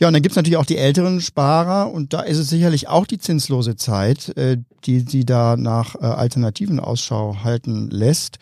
Ja, 0.00 0.08
und 0.08 0.12
dann 0.12 0.20
gibt's 0.20 0.36
natürlich 0.36 0.58
auch 0.58 0.66
die 0.66 0.76
älteren 0.76 1.22
Sparer 1.22 1.90
und 1.90 2.12
da 2.12 2.20
ist 2.20 2.36
es 2.36 2.50
sicherlich 2.50 2.88
auch 2.88 3.06
die 3.06 3.16
zinslose 3.16 3.76
Zeit, 3.76 4.36
äh, 4.36 4.58
die, 4.84 5.04
die 5.04 5.24
da 5.24 5.45
nach 5.54 5.94
äh, 5.94 5.98
Alternativen 5.98 6.80
Ausschau 6.80 7.44
halten 7.44 7.88
lässt. 7.90 8.38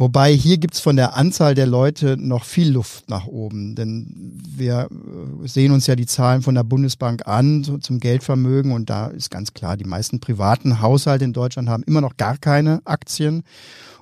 Wobei 0.00 0.32
hier 0.32 0.58
gibt's 0.58 0.78
von 0.78 0.94
der 0.94 1.16
Anzahl 1.16 1.56
der 1.56 1.66
Leute 1.66 2.16
noch 2.16 2.44
viel 2.44 2.70
Luft 2.70 3.10
nach 3.10 3.26
oben. 3.26 3.74
Denn 3.74 4.38
wir 4.48 4.88
äh, 4.92 5.48
sehen 5.48 5.72
uns 5.72 5.88
ja 5.88 5.96
die 5.96 6.06
Zahlen 6.06 6.42
von 6.42 6.54
der 6.54 6.62
Bundesbank 6.62 7.26
an 7.26 7.64
so 7.64 7.78
zum 7.78 7.98
Geldvermögen 7.98 8.70
und 8.70 8.88
da 8.88 9.08
ist 9.08 9.28
ganz 9.32 9.54
klar, 9.54 9.76
die 9.76 9.84
meisten 9.84 10.20
privaten 10.20 10.80
Haushalte 10.80 11.24
in 11.24 11.32
Deutschland 11.32 11.68
haben 11.68 11.82
immer 11.82 12.00
noch 12.00 12.16
gar 12.16 12.38
keine 12.38 12.80
Aktien. 12.84 13.42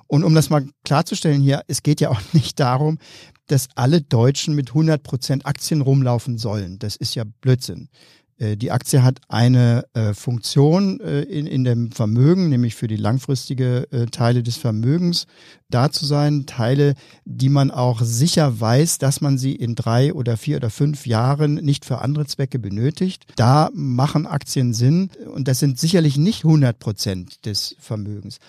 Und 0.05 0.23
um 0.23 0.35
das 0.35 0.51
mal 0.51 0.67
klarzustellen 0.85 1.41
hier, 1.41 1.63
es 1.67 1.81
geht 1.81 1.99
ja 1.99 2.09
auch 2.09 2.21
nicht 2.33 2.59
darum, 2.59 2.99
dass 3.47 3.67
alle 3.73 4.01
Deutschen 4.01 4.53
mit 4.53 4.69
100 4.69 5.01
Prozent 5.01 5.47
Aktien 5.47 5.81
rumlaufen 5.81 6.37
sollen. 6.37 6.77
Das 6.77 6.95
ist 6.95 7.15
ja 7.15 7.23
Blödsinn. 7.41 7.89
Äh, 8.37 8.57
die 8.57 8.71
Aktie 8.71 9.03
hat 9.03 9.19
eine 9.27 9.85
äh, 9.93 10.13
Funktion 10.13 10.99
äh, 10.99 11.21
in, 11.21 11.47
in 11.47 11.63
dem 11.63 11.91
Vermögen, 11.91 12.49
nämlich 12.49 12.75
für 12.75 12.87
die 12.87 12.95
langfristige 12.95 13.87
äh, 13.91 14.05
Teile 14.07 14.43
des 14.43 14.57
Vermögens 14.57 15.27
da 15.69 15.91
zu 15.91 16.05
sein. 16.05 16.45
Teile, 16.45 16.93
die 17.25 17.49
man 17.49 17.71
auch 17.71 18.01
sicher 18.01 18.59
weiß, 18.59 18.99
dass 18.99 19.21
man 19.21 19.37
sie 19.37 19.55
in 19.55 19.75
drei 19.75 20.13
oder 20.13 20.37
vier 20.37 20.57
oder 20.57 20.69
fünf 20.69 21.05
Jahren 21.05 21.55
nicht 21.55 21.85
für 21.85 21.99
andere 21.99 22.25
Zwecke 22.25 22.59
benötigt. 22.59 23.25
Da 23.35 23.69
machen 23.73 24.27
Aktien 24.27 24.73
Sinn 24.73 25.09
und 25.33 25.47
das 25.47 25.59
sind 25.59 25.79
sicherlich 25.79 26.17
nicht 26.17 26.45
100 26.45 26.79
Prozent 26.79 27.45
des 27.45 27.75
Vermögens. 27.79 28.39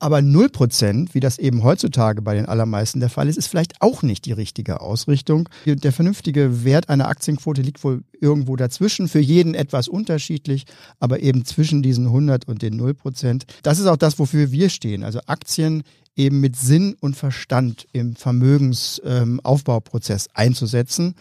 Aber 0.00 0.18
0%, 0.18 1.12
wie 1.12 1.20
das 1.20 1.38
eben 1.38 1.62
heutzutage 1.62 2.22
bei 2.22 2.34
den 2.34 2.46
allermeisten 2.46 3.00
der 3.00 3.10
Fall 3.10 3.28
ist, 3.28 3.36
ist 3.36 3.48
vielleicht 3.48 3.82
auch 3.82 4.02
nicht 4.02 4.24
die 4.24 4.32
richtige 4.32 4.80
Ausrichtung. 4.80 5.46
Der 5.66 5.92
vernünftige 5.92 6.64
Wert 6.64 6.88
einer 6.88 7.08
Aktienquote 7.08 7.60
liegt 7.60 7.84
wohl 7.84 8.02
irgendwo 8.20 8.56
dazwischen, 8.56 9.08
für 9.08 9.20
jeden 9.20 9.54
etwas 9.54 9.88
unterschiedlich, 9.88 10.64
aber 10.98 11.20
eben 11.20 11.44
zwischen 11.44 11.82
diesen 11.82 12.06
100 12.06 12.48
und 12.48 12.62
den 12.62 12.80
0%. 12.80 13.42
Das 13.62 13.78
ist 13.78 13.86
auch 13.86 13.96
das, 13.96 14.18
wofür 14.18 14.52
wir 14.52 14.70
stehen. 14.70 15.04
Also 15.04 15.20
Aktien 15.26 15.82
eben 16.16 16.40
mit 16.40 16.56
Sinn 16.56 16.96
und 17.00 17.16
Verstand 17.16 17.86
im 17.92 18.16
Vermögensaufbauprozess 18.16 20.26
ähm, 20.26 20.32
einzusetzen. 20.34 21.14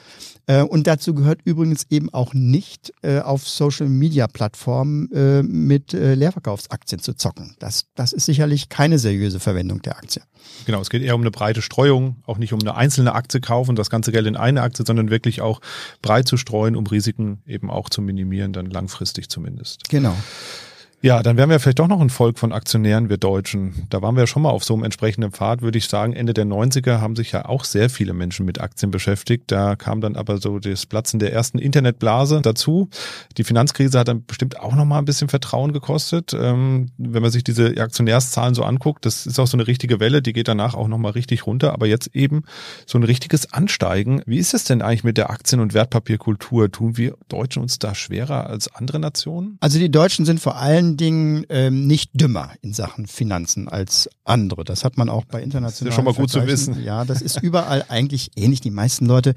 Äh, 0.45 0.63
und 0.63 0.87
dazu 0.87 1.13
gehört 1.13 1.41
übrigens 1.45 1.85
eben 1.89 2.13
auch 2.13 2.33
nicht 2.33 2.91
äh, 3.01 3.19
auf 3.19 3.47
Social-Media-Plattformen 3.47 5.11
äh, 5.11 5.43
mit 5.43 5.93
äh, 5.93 6.15
Leerverkaufsaktien 6.15 7.01
zu 7.01 7.13
zocken. 7.13 7.55
Das, 7.59 7.85
das 7.95 8.13
ist 8.13 8.25
sicherlich 8.25 8.69
keine 8.69 8.99
seriöse 8.99 9.39
Verwendung 9.39 9.81
der 9.81 9.97
Aktie. 9.97 10.21
Genau, 10.65 10.81
es 10.81 10.89
geht 10.89 11.01
eher 11.01 11.15
um 11.15 11.21
eine 11.21 11.31
breite 11.31 11.61
Streuung, 11.61 12.17
auch 12.25 12.37
nicht 12.37 12.53
um 12.53 12.59
eine 12.59 12.75
einzelne 12.75 13.13
Aktie 13.13 13.39
kaufen, 13.39 13.75
das 13.75 13.89
ganze 13.89 14.11
Geld 14.11 14.27
in 14.27 14.35
eine 14.35 14.61
Aktie, 14.61 14.85
sondern 14.85 15.09
wirklich 15.09 15.41
auch 15.41 15.61
breit 16.01 16.27
zu 16.27 16.37
streuen, 16.37 16.75
um 16.75 16.85
Risiken 16.91 17.41
eben 17.45 17.69
auch 17.69 17.89
zu 17.89 18.01
minimieren, 18.01 18.53
dann 18.53 18.65
langfristig 18.67 19.29
zumindest. 19.29 19.89
Genau. 19.89 20.15
Ja, 21.01 21.23
dann 21.23 21.37
wären 21.37 21.49
wir 21.49 21.61
vielleicht 21.61 21.79
doch 21.79 21.87
noch 21.87 22.01
ein 22.01 22.09
Volk 22.09 22.37
von 22.37 22.51
Aktionären, 22.51 23.09
wir 23.09 23.15
Deutschen. 23.15 23.87
Da 23.89 24.01
waren 24.01 24.15
wir 24.15 24.23
ja 24.23 24.27
schon 24.27 24.41
mal 24.41 24.49
auf 24.49 24.65
so 24.65 24.73
einem 24.73 24.83
entsprechenden 24.83 25.31
Pfad, 25.31 25.61
würde 25.61 25.77
ich 25.77 25.87
sagen. 25.87 26.11
Ende 26.11 26.33
der 26.33 26.45
90er 26.45 26.99
haben 26.99 27.15
sich 27.15 27.31
ja 27.31 27.45
auch 27.45 27.63
sehr 27.63 27.89
viele 27.89 28.11
Menschen 28.11 28.45
mit 28.45 28.59
Aktien 28.59 28.91
beschäftigt. 28.91 29.45
Da 29.47 29.77
kam 29.77 30.01
dann 30.01 30.17
aber 30.17 30.39
so 30.39 30.59
das 30.59 30.85
Platzen 30.85 31.19
der 31.19 31.31
ersten 31.31 31.57
Internetblase 31.57 32.41
dazu. 32.41 32.89
Die 33.37 33.45
Finanzkrise 33.45 33.97
hat 33.97 34.09
dann 34.09 34.25
bestimmt 34.25 34.59
auch 34.59 34.75
noch 34.75 34.83
mal 34.83 34.97
ein 34.97 35.05
bisschen 35.05 35.29
Vertrauen 35.29 35.71
gekostet. 35.71 36.33
Ähm, 36.33 36.87
wenn 36.97 37.21
man 37.21 37.31
sich 37.31 37.45
diese 37.45 37.77
Aktionärszahlen 37.77 38.53
so 38.53 38.63
anguckt, 38.63 39.05
das 39.05 39.25
ist 39.25 39.39
auch 39.39 39.47
so 39.47 39.55
eine 39.55 39.67
richtige 39.67 40.01
Welle, 40.01 40.21
die 40.21 40.33
geht 40.33 40.49
danach 40.49 40.73
auch 40.73 40.89
noch 40.89 40.97
mal 40.97 41.11
richtig 41.11 41.47
runter. 41.47 41.71
Aber 41.71 41.87
jetzt 41.87 42.13
eben 42.13 42.43
so 42.85 42.97
ein 42.97 43.03
richtiges 43.05 43.53
Ansteigen. 43.53 44.21
Wie 44.25 44.37
ist 44.37 44.53
es 44.53 44.65
denn 44.65 44.81
eigentlich 44.81 45.05
mit 45.05 45.17
der 45.17 45.29
Aktien- 45.29 45.61
und 45.61 45.73
Wertpapierkultur? 45.73 46.69
Tun 46.69 46.97
wir 46.97 47.15
Deutschen 47.29 47.61
uns 47.61 47.79
da 47.79 47.95
schwerer 47.95 48.47
als 48.47 48.75
andere 48.75 48.99
Nationen? 48.99 49.57
Also 49.61 49.79
die 49.79 49.89
Deutschen 49.89 50.25
sind 50.25 50.41
vor 50.41 50.57
allem 50.57 50.88
Dingen 50.97 51.45
ähm, 51.49 51.87
nicht 51.87 52.11
dümmer 52.13 52.51
in 52.61 52.73
Sachen 52.73 53.07
Finanzen 53.07 53.67
als 53.67 54.09
andere. 54.23 54.63
Das 54.63 54.83
hat 54.83 54.97
man 54.97 55.09
auch 55.09 55.25
bei 55.25 55.41
internationalen. 55.41 55.69
Das 55.69 55.81
ist 55.81 55.85
ja 55.85 55.91
schon 55.91 56.05
mal 56.05 56.13
gut 56.13 56.29
zu 56.29 56.45
wissen. 56.47 56.83
Ja, 56.83 57.05
das 57.05 57.21
ist 57.21 57.41
überall 57.41 57.85
eigentlich 57.89 58.31
ähnlich. 58.35 58.61
Die 58.61 58.71
meisten 58.71 59.05
Leute, 59.05 59.35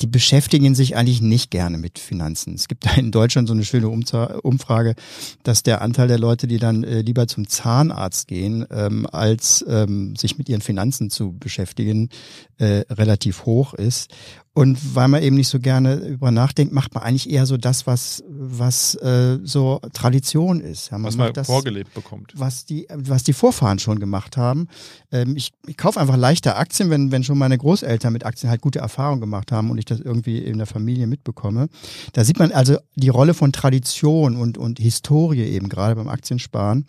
die 0.00 0.06
beschäftigen 0.06 0.74
sich 0.74 0.96
eigentlich 0.96 1.20
nicht 1.20 1.50
gerne 1.50 1.78
mit 1.78 1.98
Finanzen. 1.98 2.54
Es 2.54 2.68
gibt 2.68 2.86
da 2.86 2.94
in 2.94 3.10
Deutschland 3.10 3.48
so 3.48 3.54
eine 3.54 3.64
schöne 3.64 3.88
Umfrage, 3.88 4.94
dass 5.42 5.62
der 5.62 5.82
Anteil 5.82 6.08
der 6.08 6.18
Leute, 6.18 6.46
die 6.46 6.58
dann 6.58 6.84
äh, 6.84 7.00
lieber 7.00 7.26
zum 7.26 7.48
Zahnarzt 7.48 8.28
gehen, 8.28 8.66
ähm, 8.70 9.06
als 9.10 9.64
ähm, 9.68 10.16
sich 10.16 10.38
mit 10.38 10.48
ihren 10.48 10.60
Finanzen 10.60 11.10
zu 11.10 11.32
beschäftigen, 11.38 12.10
äh, 12.58 12.84
relativ 12.90 13.46
hoch 13.46 13.74
ist. 13.74 14.10
Und 14.58 14.96
weil 14.96 15.06
man 15.06 15.22
eben 15.22 15.36
nicht 15.36 15.46
so 15.46 15.60
gerne 15.60 15.94
über 15.94 16.32
nachdenkt, 16.32 16.74
macht 16.74 16.92
man 16.92 17.04
eigentlich 17.04 17.30
eher 17.30 17.46
so 17.46 17.56
das, 17.56 17.86
was, 17.86 18.24
was 18.28 18.96
äh, 18.96 19.38
so 19.44 19.80
Tradition 19.92 20.58
ist. 20.60 20.90
Ja, 20.90 20.98
man 20.98 21.06
was 21.06 21.16
man 21.16 21.32
das, 21.32 21.46
vorgelebt 21.46 21.94
bekommt. 21.94 22.32
Was 22.34 22.64
die, 22.64 22.88
was 22.92 23.22
die 23.22 23.34
Vorfahren 23.34 23.78
schon 23.78 24.00
gemacht 24.00 24.36
haben. 24.36 24.66
Ähm, 25.12 25.36
ich 25.36 25.52
ich 25.68 25.76
kaufe 25.76 26.00
einfach 26.00 26.16
leichter 26.16 26.58
Aktien, 26.58 26.90
wenn, 26.90 27.12
wenn 27.12 27.22
schon 27.22 27.38
meine 27.38 27.56
Großeltern 27.56 28.12
mit 28.12 28.26
Aktien 28.26 28.50
halt 28.50 28.60
gute 28.60 28.80
Erfahrungen 28.80 29.20
gemacht 29.20 29.52
haben 29.52 29.70
und 29.70 29.78
ich 29.78 29.84
das 29.84 30.00
irgendwie 30.00 30.38
in 30.38 30.58
der 30.58 30.66
Familie 30.66 31.06
mitbekomme. 31.06 31.68
Da 32.14 32.24
sieht 32.24 32.40
man 32.40 32.50
also 32.50 32.78
die 32.96 33.10
Rolle 33.10 33.34
von 33.34 33.52
Tradition 33.52 34.34
und, 34.36 34.58
und 34.58 34.80
Historie 34.80 35.44
eben 35.44 35.68
gerade 35.68 35.94
beim 35.94 36.08
Aktiensparen 36.08 36.84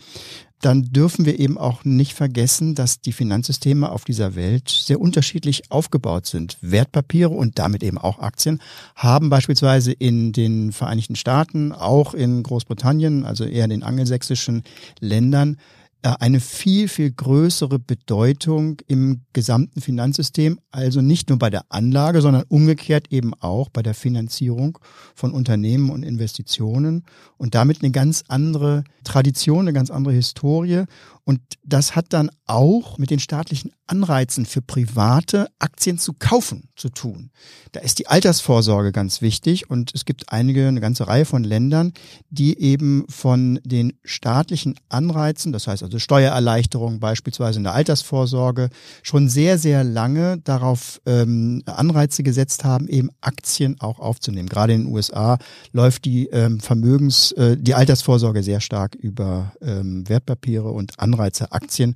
dann 0.61 0.91
dürfen 0.91 1.25
wir 1.25 1.39
eben 1.39 1.57
auch 1.57 1.85
nicht 1.85 2.13
vergessen, 2.13 2.75
dass 2.75 2.99
die 2.99 3.13
Finanzsysteme 3.13 3.89
auf 3.91 4.03
dieser 4.03 4.35
Welt 4.35 4.69
sehr 4.69 4.99
unterschiedlich 4.99 5.71
aufgebaut 5.71 6.25
sind. 6.25 6.57
Wertpapiere 6.61 7.29
und 7.29 7.59
damit 7.59 7.83
eben 7.83 7.97
auch 7.97 8.19
Aktien 8.19 8.61
haben 8.95 9.29
beispielsweise 9.29 9.91
in 9.91 10.33
den 10.33 10.71
Vereinigten 10.71 11.15
Staaten, 11.15 11.71
auch 11.71 12.13
in 12.13 12.43
Großbritannien, 12.43 13.25
also 13.25 13.45
eher 13.45 13.63
in 13.63 13.69
den 13.69 13.83
angelsächsischen 13.83 14.63
Ländern, 14.99 15.57
eine 16.01 16.39
viel, 16.39 16.87
viel 16.87 17.11
größere 17.11 17.77
Bedeutung 17.77 18.77
im 18.87 19.21
gesamten 19.33 19.81
Finanzsystem, 19.81 20.59
also 20.71 21.01
nicht 21.01 21.29
nur 21.29 21.39
bei 21.39 21.49
der 21.49 21.65
Anlage, 21.69 22.21
sondern 22.21 22.45
umgekehrt 22.47 23.07
eben 23.11 23.33
auch 23.33 23.69
bei 23.69 23.83
der 23.83 23.93
Finanzierung 23.93 24.79
von 25.13 25.31
Unternehmen 25.31 25.89
und 25.89 26.03
Investitionen 26.03 27.03
und 27.37 27.53
damit 27.53 27.83
eine 27.83 27.91
ganz 27.91 28.23
andere 28.29 28.85
Tradition, 29.03 29.61
eine 29.61 29.73
ganz 29.73 29.91
andere 29.91 30.13
Historie 30.13 30.85
und 31.29 31.41
das 31.63 31.95
hat 31.95 32.07
dann 32.09 32.31
auch 32.47 32.97
mit 32.97 33.11
den 33.11 33.19
staatlichen 33.19 33.71
Anreizen 33.85 34.47
für 34.47 34.63
Private 34.63 35.47
Aktien 35.59 35.99
zu 35.99 36.13
kaufen 36.13 36.69
zu 36.75 36.89
tun. 36.89 37.29
Da 37.71 37.81
ist 37.81 37.99
die 37.99 38.07
Altersvorsorge 38.07 38.91
ganz 38.91 39.21
wichtig 39.21 39.69
und 39.69 39.91
es 39.93 40.05
gibt 40.05 40.31
einige, 40.31 40.67
eine 40.67 40.81
ganze 40.81 41.07
Reihe 41.07 41.25
von 41.25 41.43
Ländern, 41.43 41.93
die 42.31 42.59
eben 42.59 43.05
von 43.09 43.59
den 43.63 43.93
staatlichen 44.03 44.79
Anreizen, 44.89 45.51
das 45.51 45.67
heißt 45.67 45.83
also 45.83 45.99
Steuererleichterungen 45.99 46.99
beispielsweise 46.99 47.59
in 47.59 47.63
der 47.63 47.75
Altersvorsorge, 47.75 48.69
schon 49.03 49.29
sehr, 49.29 49.59
sehr 49.59 49.83
lange 49.83 50.39
darauf 50.39 50.99
ähm, 51.05 51.61
Anreize 51.67 52.23
gesetzt 52.23 52.63
haben, 52.63 52.87
eben 52.87 53.11
Aktien 53.21 53.79
auch 53.79 53.99
aufzunehmen. 53.99 54.49
Gerade 54.49 54.73
in 54.73 54.85
den 54.85 54.93
USA 54.93 55.37
läuft 55.73 56.05
die 56.05 56.25
ähm, 56.27 56.59
Vermögens, 56.59 57.33
äh, 57.33 57.55
die 57.55 57.75
Altersvorsorge 57.75 58.41
sehr 58.41 58.61
stark 58.61 58.95
über 58.95 59.53
ähm, 59.61 60.09
Wertpapiere 60.09 60.71
und 60.71 60.99
Anreize 60.99 61.18
Anreize, 61.19 61.51
Aktien 61.51 61.95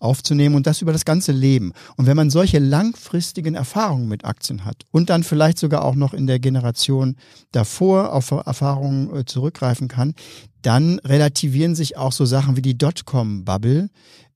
aufzunehmen 0.00 0.54
und 0.54 0.66
das 0.66 0.82
über 0.82 0.92
das 0.92 1.04
ganze 1.04 1.32
Leben. 1.32 1.72
Und 1.96 2.06
wenn 2.06 2.16
man 2.16 2.28
solche 2.28 2.58
langfristigen 2.58 3.54
Erfahrungen 3.54 4.08
mit 4.08 4.24
Aktien 4.24 4.64
hat 4.64 4.82
und 4.90 5.08
dann 5.08 5.22
vielleicht 5.22 5.58
sogar 5.58 5.84
auch 5.84 5.94
noch 5.94 6.12
in 6.12 6.26
der 6.26 6.40
Generation 6.40 7.16
davor 7.52 8.12
auf 8.12 8.30
Erfahrungen 8.32 9.14
äh, 9.16 9.24
zurückgreifen 9.24 9.88
kann, 9.88 10.14
dann 10.60 10.98
relativieren 11.00 11.74
sich 11.74 11.96
auch 11.96 12.12
so 12.12 12.24
Sachen 12.24 12.56
wie 12.56 12.62
die 12.62 12.76
Dotcom-Bubble, 12.76 13.88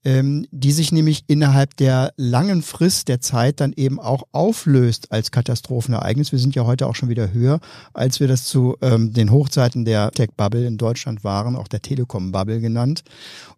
ähm, 0.09 0.47
die 0.51 0.73
sich 0.73 0.91
nämlich 0.91 1.25
innerhalb 1.27 1.77
der 1.77 2.15
langen 2.17 2.63
Frist 2.63 3.09
der 3.09 3.21
Zeit 3.21 3.61
dann 3.61 3.75
eben 3.75 4.01
auch 4.01 4.23
auflöst 4.33 5.13
als 5.13 5.31
Katastrophenereignis. 5.31 6.33
Wir 6.33 6.39
sind 6.39 6.55
ja 6.55 6.65
heute 6.65 6.87
auch 6.87 6.95
schon 6.95 7.11
wieder 7.11 7.35
höher, 7.35 7.61
als 7.93 8.19
wir 8.19 8.27
das 8.27 8.45
zu 8.45 8.79
ähm, 8.81 9.13
den 9.13 9.31
Hochzeiten 9.31 9.85
der 9.85 10.11
Tech-Bubble 10.11 10.67
in 10.67 10.79
Deutschland 10.79 11.25
waren, 11.25 11.57
auch 11.57 11.69
der 11.69 11.83
Telekom-Bubble 11.83 12.63
genannt. 12.63 13.03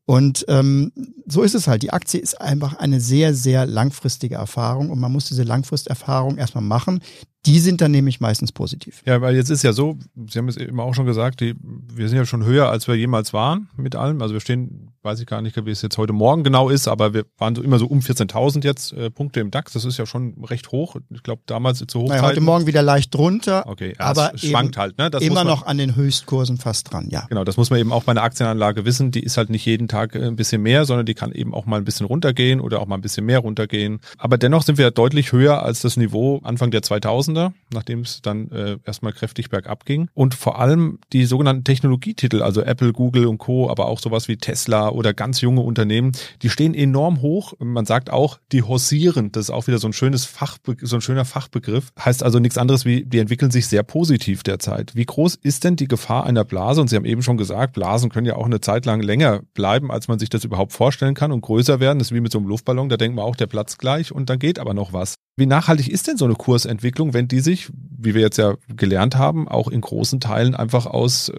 Und 0.07 0.45
ähm, 0.49 0.90
so 1.25 1.42
ist 1.42 1.54
es 1.54 1.69
halt. 1.69 1.83
Die 1.83 1.92
Aktie 1.92 2.19
ist 2.19 2.40
einfach 2.40 2.76
eine 2.78 3.00
sehr, 3.00 3.33
sehr 3.33 3.64
langfristige 3.64 4.35
Erfahrung 4.35 4.90
und 4.90 4.99
man 4.99 5.12
muss 5.12 5.26
diese 5.26 5.45
Langfristerfahrung 5.45 6.37
erstmal 6.37 6.64
machen. 6.64 6.99
Die 7.47 7.59
sind 7.59 7.80
dann 7.80 7.90
nämlich 7.90 8.20
meistens 8.20 8.52
positiv. 8.52 9.02
Ja, 9.06 9.23
weil 9.23 9.35
jetzt 9.35 9.49
ist 9.49 9.62
ja 9.62 9.73
so, 9.73 9.97
Sie 10.28 10.38
haben 10.38 10.49
es 10.49 10.59
eben 10.59 10.78
auch 10.78 10.94
schon 10.94 11.06
gesagt, 11.06 11.40
die, 11.40 11.54
wir 11.61 12.09
sind 12.09 12.18
ja 12.18 12.26
schon 12.26 12.44
höher, 12.44 12.68
als 12.68 12.87
wir 12.87 12.97
jemals 12.97 13.32
waren 13.32 13.70
mit 13.76 13.97
allem. 13.97 14.20
Also 14.20 14.35
wir 14.35 14.40
stehen, 14.40 14.90
weiß 15.02 15.20
ich 15.20 15.26
gar 15.26 15.40
nicht, 15.40 15.64
wie 15.64 15.70
es 15.70 15.80
jetzt 15.80 15.97
heute 15.97 16.12
Morgen 16.12 16.44
genau 16.44 16.68
ist, 16.68 16.87
aber 16.87 17.14
wir 17.14 17.25
waren 17.38 17.54
so 17.54 17.62
immer 17.62 17.78
so 17.78 17.87
um 17.87 18.00
14.000 18.00 18.62
jetzt 18.64 18.92
äh, 18.92 19.11
Punkte 19.11 19.40
im 19.40 19.50
DAX. 19.50 19.73
Das 19.73 19.87
ist 19.87 19.97
ja 19.97 20.04
schon 20.04 20.44
recht 20.44 20.70
hoch. 20.70 20.97
Ich 21.09 21.23
glaube, 21.23 21.40
damals 21.47 21.78
zu 21.78 22.00
Hochzeiten. 22.00 22.09
Naja, 22.09 22.23
heute 22.23 22.42
Morgen 22.42 22.66
wieder 22.66 22.82
leicht 22.82 23.14
drunter. 23.14 23.66
Okay, 23.66 23.94
ja, 23.99 24.04
aber 24.04 24.32
es 24.35 24.42
schwankt 24.42 24.76
halt. 24.76 24.99
Ne? 24.99 25.11
Das 25.11 25.23
immer 25.23 25.37
man, 25.37 25.47
noch 25.47 25.64
an 25.64 25.78
den 25.78 25.97
Höchstkursen 25.97 26.59
fast 26.59 26.92
dran, 26.92 27.09
ja. 27.11 27.25
Genau, 27.30 27.44
das 27.44 27.56
muss 27.56 27.70
man 27.70 27.80
eben 27.80 27.92
auch 27.92 28.04
bei 28.04 28.12
einer 28.12 28.23
Aktienanlage 28.23 28.85
wissen. 28.85 29.12
Die 29.12 29.23
ist 29.23 29.38
halt 29.38 29.49
nicht 29.49 29.64
jeden 29.64 29.88
Tag 29.88 30.14
äh, 30.14 30.26
ein 30.26 30.37
bisschen 30.37 30.61
mehr, 30.61 30.85
sondern 30.85 31.06
die 31.06 31.14
kann 31.14 31.32
eben 31.32 31.54
auch 31.54 31.64
mal 31.64 31.78
ein 31.78 31.85
bisschen 31.85 32.04
runtergehen 32.04 32.61
oder 32.61 32.80
auch 32.80 32.87
mal 32.87 32.97
ein 32.97 33.00
bisschen 33.00 33.25
mehr 33.25 33.38
runtergehen. 33.38 34.00
Aber 34.18 34.37
dennoch 34.37 34.62
sind 34.62 34.76
wir 34.76 34.85
ja 34.85 34.90
deutlich 34.90 35.32
höher 35.32 35.62
als 35.62 35.80
das 35.80 35.97
Niveau 35.97 36.40
Anfang 36.42 36.70
der 36.70 36.82
2000er, 37.30 37.52
nachdem 37.72 38.00
es 38.00 38.22
dann 38.22 38.50
äh, 38.50 38.78
erstmal 38.84 39.12
kräftig 39.12 39.50
bergab 39.50 39.84
ging. 39.84 40.08
Und 40.14 40.34
vor 40.34 40.58
allem 40.58 40.99
die 41.12 41.25
sogenannten 41.25 41.64
Technologietitel, 41.64 42.42
also 42.42 42.62
Apple, 42.62 42.92
Google 42.92 43.26
und 43.26 43.38
Co., 43.38 43.70
aber 43.70 43.87
auch 43.87 44.00
sowas 44.00 44.28
wie 44.28 44.37
Tesla 44.37 44.88
oder 44.88 45.14
ganz 45.14 45.40
junge 45.40 45.60
Unternehmen, 45.60 46.12
die 46.42 46.50
stehen 46.50 46.75
enorm 46.75 47.22
hoch. 47.22 47.54
Man 47.58 47.87
sagt 47.87 48.10
auch, 48.10 48.38
die 48.52 48.62
hausieren. 48.62 49.32
Das 49.32 49.44
ist 49.44 49.50
auch 49.50 49.66
wieder 49.66 49.78
so 49.78 49.88
ein 49.88 49.92
schönes 49.92 50.25
Fachbe 50.25 50.76
so 50.80 50.96
ein 50.96 51.02
schöner 51.02 51.25
Fachbegriff. 51.25 51.92
Heißt 51.99 52.22
also 52.22 52.38
nichts 52.38 52.58
anderes 52.58 52.84
wie, 52.84 53.04
die 53.04 53.18
entwickeln 53.18 53.50
sich 53.50 53.66
sehr 53.66 53.82
positiv 53.82 54.42
derzeit. 54.42 54.94
Wie 54.94 55.04
groß 55.04 55.37
ist 55.37 55.64
denn 55.64 55.76
die 55.76 55.88
Gefahr 55.88 56.25
einer 56.25 56.44
Blase? 56.44 56.80
Und 56.80 56.88
Sie 56.88 56.96
haben 56.96 57.04
eben 57.04 57.22
schon 57.22 57.37
gesagt, 57.37 57.75
Blasen 57.75 58.10
können 58.10 58.26
ja 58.26 58.37
auch 58.37 58.46
eine 58.46 58.60
Zeit 58.60 58.87
lang 58.87 59.00
länger 59.00 59.40
bleiben, 59.54 59.90
als 59.90 60.08
man 60.08 60.18
sich 60.18 60.28
das 60.28 60.44
überhaupt 60.44 60.72
vorstellen 60.72 61.14
kann 61.14 61.32
und 61.32 61.40
größer 61.42 61.80
werden. 61.80 61.99
Das 61.99 62.08
ist 62.08 62.14
wie 62.14 62.20
mit 62.20 62.32
so 62.32 62.38
einem 62.38 62.49
Luftballon. 62.49 62.88
Da 62.88 62.96
denkt 62.96 63.16
man 63.16 63.25
auch, 63.25 63.37
der 63.37 63.46
Platz 63.46 63.78
gleich 63.78 64.12
und 64.12 64.30
dann 64.30 64.38
geht 64.38 64.58
aber 64.58 64.75
noch 64.75 64.92
was. 64.92 65.14
Wie 65.40 65.47
nachhaltig 65.47 65.88
ist 65.88 66.06
denn 66.06 66.18
so 66.18 66.26
eine 66.26 66.35
Kursentwicklung, 66.35 67.14
wenn 67.14 67.26
die 67.26 67.40
sich, 67.40 67.70
wie 67.73 68.12
wir 68.14 68.20
jetzt 68.20 68.37
ja 68.37 68.56
gelernt 68.68 69.16
haben, 69.16 69.49
auch 69.49 69.68
in 69.68 69.80
großen 69.80 70.20
Teilen 70.20 70.54
einfach 70.54 70.85
aus 70.85 71.32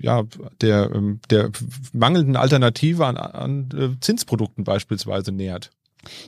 ja, 0.00 0.24
der, 0.60 0.90
der 1.30 1.50
mangelnden 1.92 2.34
Alternative 2.34 3.06
an, 3.06 3.16
an 3.16 3.68
äh, 3.72 4.00
Zinsprodukten 4.00 4.64
beispielsweise 4.64 5.30
nähert? 5.30 5.70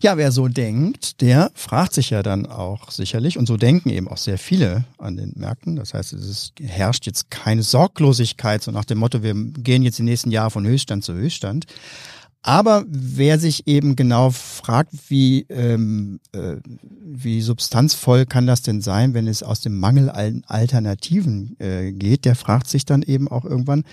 Ja, 0.00 0.16
wer 0.16 0.30
so 0.30 0.46
denkt, 0.46 1.20
der 1.20 1.50
fragt 1.54 1.92
sich 1.94 2.10
ja 2.10 2.22
dann 2.22 2.46
auch 2.46 2.92
sicherlich, 2.92 3.36
und 3.36 3.46
so 3.46 3.56
denken 3.56 3.90
eben 3.90 4.06
auch 4.06 4.16
sehr 4.16 4.38
viele 4.38 4.84
an 4.96 5.16
den 5.16 5.32
Märkten. 5.34 5.74
Das 5.74 5.94
heißt, 5.94 6.12
es 6.12 6.52
herrscht 6.60 7.04
jetzt 7.06 7.32
keine 7.32 7.64
Sorglosigkeit, 7.64 8.62
so 8.62 8.70
nach 8.70 8.84
dem 8.84 8.98
Motto, 8.98 9.24
wir 9.24 9.34
gehen 9.34 9.82
jetzt 9.82 9.98
die 9.98 10.04
nächsten 10.04 10.30
Jahre 10.30 10.52
von 10.52 10.64
Höchststand 10.64 11.02
zu 11.02 11.14
Höchststand. 11.14 11.66
Aber 12.42 12.84
wer 12.88 13.38
sich 13.38 13.66
eben 13.66 13.96
genau 13.96 14.30
fragt, 14.30 14.92
wie, 15.08 15.46
ähm, 15.48 16.20
äh, 16.32 16.56
wie 16.90 17.40
substanzvoll 17.40 18.26
kann 18.26 18.46
das 18.46 18.62
denn 18.62 18.80
sein, 18.80 19.12
wenn 19.12 19.26
es 19.26 19.42
aus 19.42 19.60
dem 19.60 19.78
Mangel 19.78 20.08
an 20.08 20.44
Alternativen 20.46 21.56
äh, 21.58 21.92
geht, 21.92 22.24
der 22.24 22.36
fragt 22.36 22.68
sich 22.68 22.84
dann 22.84 23.02
eben 23.02 23.28
auch 23.28 23.44
irgendwann, 23.44 23.84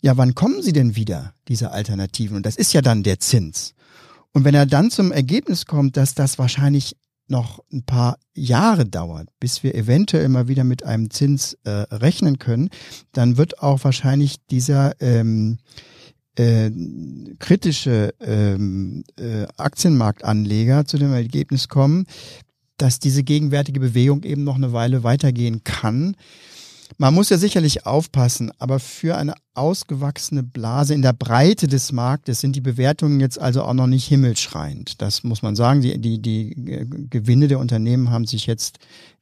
ja, 0.00 0.16
wann 0.16 0.34
kommen 0.34 0.62
sie 0.62 0.72
denn 0.72 0.96
wieder, 0.96 1.32
diese 1.48 1.72
Alternativen? 1.72 2.36
Und 2.36 2.46
das 2.46 2.56
ist 2.56 2.72
ja 2.72 2.82
dann 2.82 3.02
der 3.02 3.20
Zins. 3.20 3.74
Und 4.32 4.44
wenn 4.44 4.54
er 4.54 4.66
dann 4.66 4.90
zum 4.90 5.10
Ergebnis 5.10 5.66
kommt, 5.66 5.96
dass 5.96 6.14
das 6.14 6.38
wahrscheinlich 6.38 6.96
noch 7.26 7.62
ein 7.72 7.82
paar 7.82 8.18
Jahre 8.34 8.86
dauert, 8.86 9.28
bis 9.40 9.62
wir 9.62 9.74
eventuell 9.74 10.28
mal 10.28 10.48
wieder 10.48 10.64
mit 10.64 10.84
einem 10.84 11.10
Zins 11.10 11.54
äh, 11.64 11.70
rechnen 11.70 12.38
können, 12.38 12.70
dann 13.12 13.36
wird 13.36 13.62
auch 13.62 13.84
wahrscheinlich 13.84 14.36
dieser 14.46 15.00
ähm, 15.00 15.58
äh, 16.38 16.70
kritische 17.38 18.14
ähm, 18.20 19.04
äh, 19.16 19.46
Aktienmarktanleger 19.56 20.84
zu 20.86 20.96
dem 20.96 21.12
Ergebnis 21.12 21.68
kommen, 21.68 22.06
dass 22.76 23.00
diese 23.00 23.24
gegenwärtige 23.24 23.80
Bewegung 23.80 24.22
eben 24.22 24.44
noch 24.44 24.54
eine 24.54 24.72
Weile 24.72 25.02
weitergehen 25.02 25.64
kann. 25.64 26.16
Man 26.96 27.12
muss 27.12 27.28
ja 27.28 27.36
sicherlich 27.36 27.84
aufpassen, 27.84 28.50
aber 28.58 28.78
für 28.78 29.16
eine 29.16 29.34
ausgewachsene 29.54 30.42
Blase 30.42 30.94
in 30.94 31.02
der 31.02 31.12
Breite 31.12 31.66
des 31.66 31.92
Marktes 31.92 32.40
sind 32.40 32.56
die 32.56 32.62
Bewertungen 32.62 33.20
jetzt 33.20 33.38
also 33.38 33.62
auch 33.62 33.74
noch 33.74 33.86
nicht 33.86 34.06
himmelschreiend. 34.06 35.02
Das 35.02 35.22
muss 35.22 35.42
man 35.42 35.54
sagen. 35.54 35.82
Die, 35.82 36.00
die, 36.00 36.22
die 36.22 36.54
Gewinne 37.10 37.48
der 37.48 37.58
Unternehmen 37.58 38.10
haben 38.10 38.26
sich 38.26 38.46
jetzt 38.46 38.78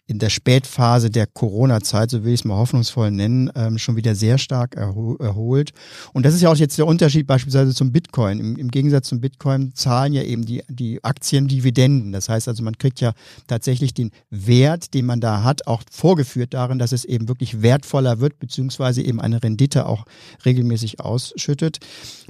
in 0.09 0.21
der 0.21 0.31
Spätphase 0.31 1.11
der 1.11 1.27
Corona-Zeit, 1.27 2.11
so 2.11 2.23
will 2.23 2.33
ich 2.33 2.41
es 2.41 2.45
mal 2.45 2.57
hoffnungsvoll 2.57 3.11
nennen, 3.11 3.51
ähm, 3.57 3.77
schon 3.77 3.97
wieder 3.97 4.15
sehr 4.15 4.39
stark 4.39 4.77
erho 4.77 5.17
erholt. 5.17 5.73
Und 6.13 6.25
das 6.25 6.33
ist 6.33 6.43
ja 6.43 6.49
auch 6.49 6.57
jetzt 6.57 6.79
der 6.79 6.87
Unterschied 6.87 7.27
beispielsweise 7.27 7.75
zum 7.75 7.91
Bitcoin. 7.91 8.39
Im, 8.39 8.57
Im, 8.57 8.71
Gegensatz 8.71 9.09
zum 9.09 9.21
Bitcoin 9.21 9.75
zahlen 9.75 10.13
ja 10.13 10.23
eben 10.23 10.45
die, 10.47 10.63
die 10.69 11.03
Aktien 11.03 11.49
Dividenden. 11.49 12.13
Das 12.13 12.29
heißt 12.29 12.47
also, 12.47 12.63
man 12.63 12.79
kriegt 12.79 13.01
ja 13.01 13.15
tatsächlich 13.49 13.95
den 13.95 14.13
Wert, 14.31 14.95
den 14.95 15.07
man 15.07 15.21
da 15.21 15.43
hat, 15.43 15.67
auch 15.67 15.83
vorgeführt 15.91 16.55
darin, 16.55 16.79
dass 16.79 16.93
es 16.93 17.05
eben 17.05 17.27
wirklich 17.27 17.63
wertvoller 17.63 18.21
wird, 18.21 18.39
beziehungsweise 18.39 19.03
eben 19.03 19.21
eine 19.21 19.43
Rendite 19.43 19.87
auch 19.87 20.05
regelmäßig 20.45 21.01
ausschüttet. 21.01 21.79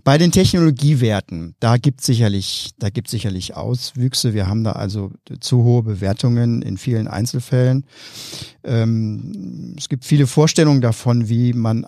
Bei 0.02 0.16
den 0.16 0.32
Technologiewerten, 0.32 1.56
da 1.60 1.76
gibt 1.76 2.00
sicherlich, 2.00 2.70
da 2.78 2.88
gibt 2.88 3.10
sicherlich 3.10 3.54
Auswüchse. 3.54 4.32
Wir 4.32 4.46
haben 4.46 4.64
da 4.64 4.72
also 4.72 5.12
zu 5.40 5.62
hohe 5.62 5.82
Bewertungen 5.82 6.62
in 6.62 6.78
vielen 6.78 7.08
Einzelfällen. 7.08 7.65
Fällen. 7.66 7.84
Ähm, 8.64 9.74
es 9.76 9.88
gibt 9.88 10.04
viele 10.04 10.26
Vorstellungen 10.26 10.80
davon, 10.80 11.28
wie 11.28 11.52
man 11.52 11.84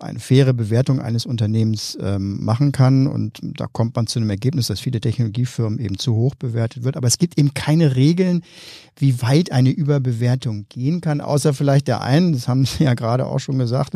eine 0.00 0.18
faire 0.18 0.52
Bewertung 0.52 1.00
eines 1.00 1.26
Unternehmens 1.26 1.98
ähm, 2.00 2.42
machen 2.42 2.72
kann. 2.72 3.06
Und 3.06 3.38
da 3.42 3.66
kommt 3.66 3.96
man 3.96 4.06
zu 4.06 4.18
einem 4.18 4.30
Ergebnis, 4.30 4.68
dass 4.68 4.80
viele 4.80 5.00
Technologiefirmen 5.00 5.78
eben 5.78 5.98
zu 5.98 6.14
hoch 6.14 6.34
bewertet 6.34 6.84
wird. 6.84 6.96
Aber 6.96 7.06
es 7.06 7.18
gibt 7.18 7.38
eben 7.38 7.54
keine 7.54 7.96
Regeln, 7.96 8.42
wie 8.96 9.20
weit 9.22 9.52
eine 9.52 9.70
Überbewertung 9.70 10.66
gehen 10.68 11.00
kann, 11.00 11.20
außer 11.20 11.54
vielleicht 11.54 11.88
der 11.88 12.02
einen, 12.02 12.32
das 12.32 12.48
haben 12.48 12.64
Sie 12.64 12.84
ja 12.84 12.94
gerade 12.94 13.26
auch 13.26 13.38
schon 13.38 13.58
gesagt, 13.58 13.94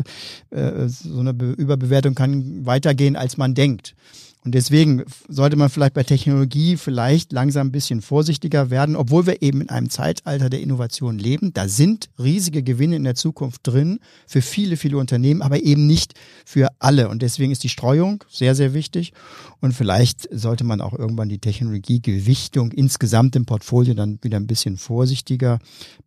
äh, 0.49 0.87
so 0.87 1.19
eine 1.19 1.31
Überbewertung 1.31 2.15
kann 2.15 2.65
weitergehen, 2.65 3.15
als 3.15 3.37
man 3.37 3.53
denkt. 3.53 3.95
Und 4.45 4.53
deswegen 4.53 5.03
sollte 5.27 5.55
man 5.55 5.71
vielleicht 5.71 5.95
bei 5.95 6.03
Technologie 6.03 6.77
vielleicht 6.77 7.31
langsam 7.31 7.67
ein 7.67 7.71
bisschen 7.71 8.01
vorsichtiger 8.01 8.69
werden, 8.69 8.95
obwohl 8.95 9.25
wir 9.25 9.41
eben 9.41 9.61
in 9.61 9.69
einem 9.69 9.89
Zeitalter 9.89 10.51
der 10.51 10.61
Innovation 10.61 11.17
leben. 11.17 11.51
Da 11.51 11.67
sind 11.67 12.09
riesige 12.19 12.61
Gewinne 12.61 12.95
in 12.95 13.03
der 13.03 13.15
Zukunft 13.15 13.61
drin 13.63 13.99
für 14.27 14.43
viele, 14.43 14.77
viele 14.77 14.99
Unternehmen, 14.99 15.41
aber 15.41 15.63
eben 15.63 15.87
nicht 15.87 16.13
für 16.45 16.67
alle. 16.77 17.09
Und 17.09 17.23
deswegen 17.23 17.51
ist 17.51 17.63
die 17.63 17.69
Streuung 17.69 18.23
sehr, 18.29 18.53
sehr 18.53 18.75
wichtig. 18.75 19.13
Und 19.61 19.73
vielleicht 19.73 20.29
sollte 20.31 20.63
man 20.63 20.79
auch 20.79 20.93
irgendwann 20.93 21.29
die 21.29 21.39
Technologiegewichtung 21.39 22.71
insgesamt 22.71 23.35
im 23.35 23.47
Portfolio 23.47 23.95
dann 23.95 24.19
wieder 24.21 24.37
ein 24.37 24.45
bisschen 24.45 24.77
vorsichtiger 24.77 25.57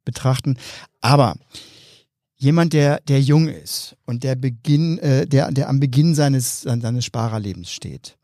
betrachten. 0.05 0.59
Aber 1.01 1.35
jemand, 2.39 2.73
der, 2.73 3.01
der 3.01 3.21
jung 3.21 3.49
ist 3.49 3.97
und 4.07 4.25
der 4.25 4.37
Beginn, 4.37 4.99
äh, 4.99 5.27
der, 5.27 5.51
der 5.51 5.69
am 5.69 5.81
Beginn 5.81 6.15
seines, 6.15 6.63
seines 6.63 7.05
Sparerlebens 7.05 7.71
steht 7.71 8.17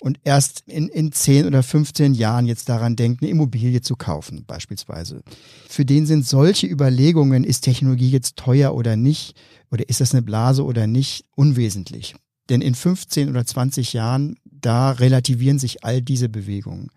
und 0.00 0.18
erst 0.24 0.62
in, 0.66 0.88
in 0.88 1.12
10 1.12 1.46
oder 1.46 1.62
15 1.62 2.14
Jahren 2.14 2.46
jetzt 2.46 2.68
daran 2.68 2.96
denkt, 2.96 3.22
eine 3.22 3.30
Immobilie 3.30 3.80
zu 3.80 3.96
kaufen, 3.96 4.44
beispielsweise. 4.46 5.22
Für 5.68 5.84
den 5.84 6.06
sind 6.06 6.26
solche 6.26 6.66
Überlegungen, 6.66 7.44
ist 7.44 7.62
Technologie 7.62 8.10
jetzt 8.10 8.36
teuer 8.36 8.74
oder 8.74 8.96
nicht, 8.96 9.36
oder 9.70 9.88
ist 9.88 10.00
das 10.00 10.12
eine 10.12 10.22
Blase 10.22 10.64
oder 10.64 10.86
nicht, 10.86 11.24
unwesentlich. 11.36 12.14
Denn 12.48 12.62
in 12.62 12.74
15 12.74 13.30
oder 13.30 13.46
20 13.46 13.92
Jahren 13.92 14.36
da 14.60 14.92
relativieren 14.92 15.58
sich 15.58 15.84
all 15.84 16.02
diese 16.02 16.28
Bewegungen. 16.28 16.90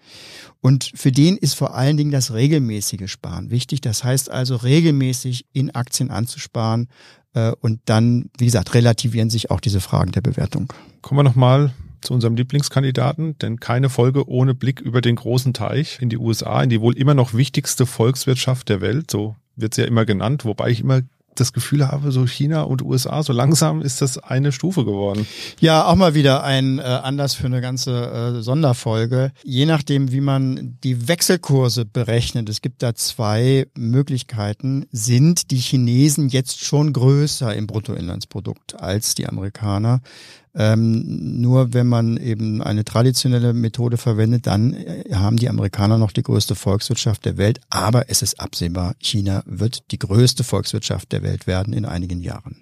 Und 0.61 0.91
für 0.95 1.11
den 1.11 1.37
ist 1.37 1.55
vor 1.55 1.75
allen 1.75 1.97
Dingen 1.97 2.11
das 2.11 2.33
regelmäßige 2.33 3.09
Sparen 3.11 3.51
wichtig. 3.51 3.81
Das 3.81 4.03
heißt 4.03 4.29
also 4.29 4.55
regelmäßig 4.55 5.45
in 5.53 5.71
Aktien 5.71 6.11
anzusparen. 6.11 6.87
Äh, 7.33 7.51
und 7.61 7.79
dann, 7.85 8.29
wie 8.37 8.45
gesagt, 8.45 8.73
relativieren 8.73 9.29
sich 9.29 9.51
auch 9.51 9.59
diese 9.59 9.81
Fragen 9.81 10.11
der 10.11 10.21
Bewertung. 10.21 10.71
Kommen 11.01 11.19
wir 11.19 11.23
nochmal 11.23 11.73
zu 12.01 12.13
unserem 12.13 12.35
Lieblingskandidaten, 12.35 13.37
denn 13.39 13.59
keine 13.59 13.89
Folge 13.89 14.27
ohne 14.27 14.53
Blick 14.53 14.81
über 14.81 15.01
den 15.01 15.15
großen 15.15 15.53
Teich 15.53 15.99
in 16.01 16.09
die 16.09 16.17
USA, 16.17 16.61
in 16.61 16.69
die 16.69 16.81
wohl 16.81 16.97
immer 16.97 17.13
noch 17.13 17.33
wichtigste 17.33 17.85
Volkswirtschaft 17.85 18.69
der 18.69 18.81
Welt. 18.81 19.09
So 19.09 19.35
wird 19.55 19.73
sie 19.73 19.81
ja 19.81 19.87
immer 19.87 20.05
genannt, 20.05 20.45
wobei 20.45 20.69
ich 20.69 20.81
immer 20.81 21.01
das 21.35 21.53
Gefühl 21.53 21.87
habe, 21.87 22.11
so 22.11 22.25
China 22.25 22.63
und 22.63 22.81
USA, 22.81 23.23
so 23.23 23.33
langsam 23.33 23.81
ist 23.81 24.01
das 24.01 24.17
eine 24.17 24.51
Stufe 24.51 24.85
geworden. 24.85 25.27
Ja, 25.59 25.85
auch 25.85 25.95
mal 25.95 26.13
wieder 26.13 26.43
ein 26.43 26.79
äh, 26.79 26.83
Anlass 26.83 27.33
für 27.35 27.47
eine 27.47 27.61
ganze 27.61 28.37
äh, 28.37 28.41
Sonderfolge. 28.41 29.31
Je 29.43 29.65
nachdem, 29.65 30.11
wie 30.11 30.21
man 30.21 30.77
die 30.83 31.07
Wechselkurse 31.07 31.85
berechnet, 31.85 32.49
es 32.49 32.61
gibt 32.61 32.83
da 32.83 32.95
zwei 32.95 33.67
Möglichkeiten, 33.75 34.85
sind 34.91 35.51
die 35.51 35.57
Chinesen 35.57 36.29
jetzt 36.29 36.63
schon 36.63 36.93
größer 36.93 37.55
im 37.55 37.67
Bruttoinlandsprodukt 37.67 38.79
als 38.79 39.15
die 39.15 39.27
Amerikaner. 39.27 40.01
Ähm, 40.55 41.41
nur 41.41 41.73
wenn 41.73 41.87
man 41.87 42.17
eben 42.17 42.61
eine 42.61 42.85
traditionelle 42.85 43.53
Methode 43.53 43.97
verwendet, 43.97 44.45
dann 44.45 44.73
äh, 44.73 45.03
haben 45.13 45.37
die 45.37 45.49
Amerikaner 45.49 45.97
noch 45.97 46.11
die 46.11 46.21
größte 46.21 46.53
Volkswirtschaft 46.55 47.25
der 47.25 47.37
Welt. 47.37 47.59
Aber 47.69 48.09
es 48.09 48.21
ist 48.21 48.39
absehbar, 48.39 48.93
China 48.99 49.43
wird 49.45 49.91
die 49.91 49.99
größte 49.99 50.43
Volkswirtschaft 50.43 51.11
der 51.11 51.23
Welt 51.23 51.47
werden 51.47 51.73
in 51.73 51.85
einigen 51.85 52.21
Jahren. 52.21 52.57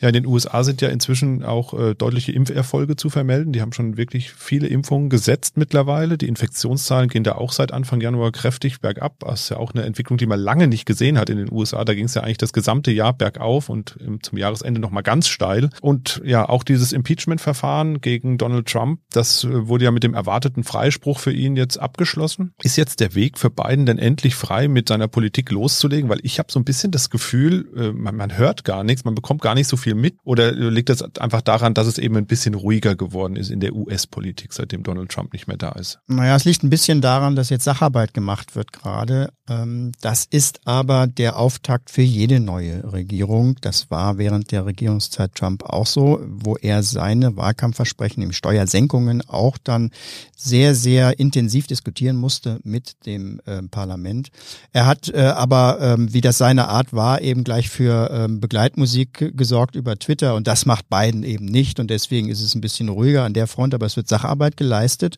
Ja, 0.00 0.08
in 0.08 0.14
den 0.14 0.26
USA 0.26 0.64
sind 0.64 0.80
ja 0.80 0.88
inzwischen 0.88 1.44
auch 1.44 1.78
äh, 1.78 1.94
deutliche 1.94 2.32
Impferfolge 2.32 2.96
zu 2.96 3.10
vermelden. 3.10 3.52
Die 3.52 3.60
haben 3.60 3.72
schon 3.72 3.96
wirklich 3.96 4.32
viele 4.32 4.66
Impfungen 4.66 5.10
gesetzt 5.10 5.56
mittlerweile. 5.56 6.18
Die 6.18 6.28
Infektionszahlen 6.28 7.08
gehen 7.08 7.24
da 7.24 7.36
auch 7.36 7.52
seit 7.52 7.72
Anfang 7.72 8.00
Januar 8.00 8.32
kräftig 8.32 8.80
bergab. 8.80 9.20
Das 9.20 9.42
ist 9.42 9.48
ja 9.50 9.56
auch 9.56 9.74
eine 9.74 9.84
Entwicklung, 9.84 10.18
die 10.18 10.26
man 10.26 10.40
lange 10.40 10.66
nicht 10.66 10.86
gesehen 10.86 11.18
hat 11.18 11.30
in 11.30 11.38
den 11.38 11.52
USA. 11.52 11.84
Da 11.84 11.94
ging 11.94 12.06
es 12.06 12.14
ja 12.14 12.22
eigentlich 12.22 12.38
das 12.38 12.52
gesamte 12.52 12.90
Jahr 12.90 13.12
bergauf 13.12 13.68
und 13.68 13.96
ähm, 14.00 14.22
zum 14.22 14.38
Jahresende 14.38 14.80
nochmal 14.80 15.02
ganz 15.02 15.28
steil. 15.28 15.70
Und 15.80 16.20
ja, 16.24 16.48
auch 16.48 16.62
dieses 16.62 16.92
Impeachment-Verfahren 16.92 18.00
gegen 18.00 18.38
Donald 18.38 18.66
Trump, 18.66 19.00
das 19.10 19.44
äh, 19.44 19.68
wurde 19.68 19.84
ja 19.84 19.90
mit 19.90 20.02
dem 20.02 20.14
erwarteten 20.14 20.64
Freispruch 20.64 21.18
für 21.18 21.32
ihn 21.32 21.56
jetzt 21.56 21.78
abgeschlossen. 21.78 22.52
Ist 22.62 22.76
jetzt 22.76 23.00
der 23.00 23.14
Weg 23.14 23.38
für 23.38 23.50
Biden 23.50 23.86
denn 23.86 23.98
endlich 23.98 24.34
frei, 24.34 24.68
mit 24.68 24.88
seiner 24.88 25.08
Politik 25.08 25.50
loszulegen? 25.50 26.08
Weil 26.08 26.20
ich 26.22 26.38
habe 26.38 26.52
so 26.52 26.58
ein 26.58 26.64
bisschen 26.64 26.90
das 26.90 27.10
Gefühl, 27.10 27.68
äh, 27.76 27.92
man, 27.92 28.16
man 28.16 28.36
hört 28.36 28.64
gar 28.64 28.84
nichts, 28.84 29.04
man 29.04 29.14
bekommt 29.14 29.42
gar 29.42 29.54
nicht 29.66 29.70
so 29.70 29.76
viel 29.76 29.94
mit? 29.94 30.16
Oder 30.24 30.52
liegt 30.52 30.88
das 30.88 31.02
einfach 31.18 31.42
daran, 31.42 31.74
dass 31.74 31.86
es 31.86 31.98
eben 31.98 32.16
ein 32.16 32.26
bisschen 32.26 32.54
ruhiger 32.54 32.94
geworden 32.94 33.36
ist 33.36 33.50
in 33.50 33.60
der 33.60 33.74
US-Politik, 33.74 34.52
seitdem 34.52 34.82
Donald 34.82 35.10
Trump 35.10 35.32
nicht 35.32 35.48
mehr 35.48 35.56
da 35.56 35.72
ist? 35.72 35.98
Naja, 36.06 36.36
es 36.36 36.44
liegt 36.44 36.62
ein 36.62 36.70
bisschen 36.70 37.00
daran, 37.00 37.36
dass 37.36 37.50
jetzt 37.50 37.64
Sacharbeit 37.64 38.14
gemacht 38.14 38.54
wird 38.54 38.72
gerade. 38.72 39.30
Ähm, 39.48 39.92
das 40.00 40.24
ist 40.24 40.60
aber 40.64 41.06
der 41.06 41.38
Auftakt 41.38 41.90
für 41.90 42.02
jede 42.02 42.40
neue 42.40 42.92
Regierung. 42.92 43.56
Das 43.60 43.90
war 43.90 44.18
während 44.18 44.52
der 44.52 44.66
Regierungszeit 44.66 45.34
Trump 45.34 45.64
auch 45.64 45.86
so, 45.86 46.20
wo 46.26 46.56
er 46.56 46.82
seine 46.82 47.36
Wahlkampfversprechen 47.36 48.22
im 48.22 48.32
Steuersenkungen 48.32 49.22
auch 49.28 49.58
dann 49.58 49.90
sehr, 50.36 50.74
sehr 50.74 51.18
intensiv 51.18 51.66
diskutieren 51.66 52.16
musste 52.16 52.60
mit 52.62 53.06
dem 53.06 53.40
äh, 53.46 53.62
Parlament. 53.62 54.28
Er 54.72 54.86
hat 54.86 55.08
äh, 55.08 55.18
aber, 55.18 55.78
ähm, 55.80 56.12
wie 56.12 56.20
das 56.20 56.38
seine 56.38 56.68
Art 56.68 56.92
war, 56.92 57.20
eben 57.20 57.42
gleich 57.42 57.68
für 57.68 58.10
ähm, 58.12 58.40
Begleitmusik 58.40 59.32
gesorgt 59.36 59.45
über 59.74 59.98
Twitter 59.98 60.34
und 60.34 60.46
das 60.46 60.66
macht 60.66 60.88
Biden 60.88 61.22
eben 61.22 61.46
nicht 61.46 61.80
und 61.80 61.90
deswegen 61.90 62.28
ist 62.28 62.42
es 62.42 62.54
ein 62.54 62.60
bisschen 62.60 62.88
ruhiger 62.88 63.24
an 63.24 63.34
der 63.34 63.46
Front, 63.46 63.74
aber 63.74 63.86
es 63.86 63.96
wird 63.96 64.08
Sacharbeit 64.08 64.56
geleistet. 64.56 65.16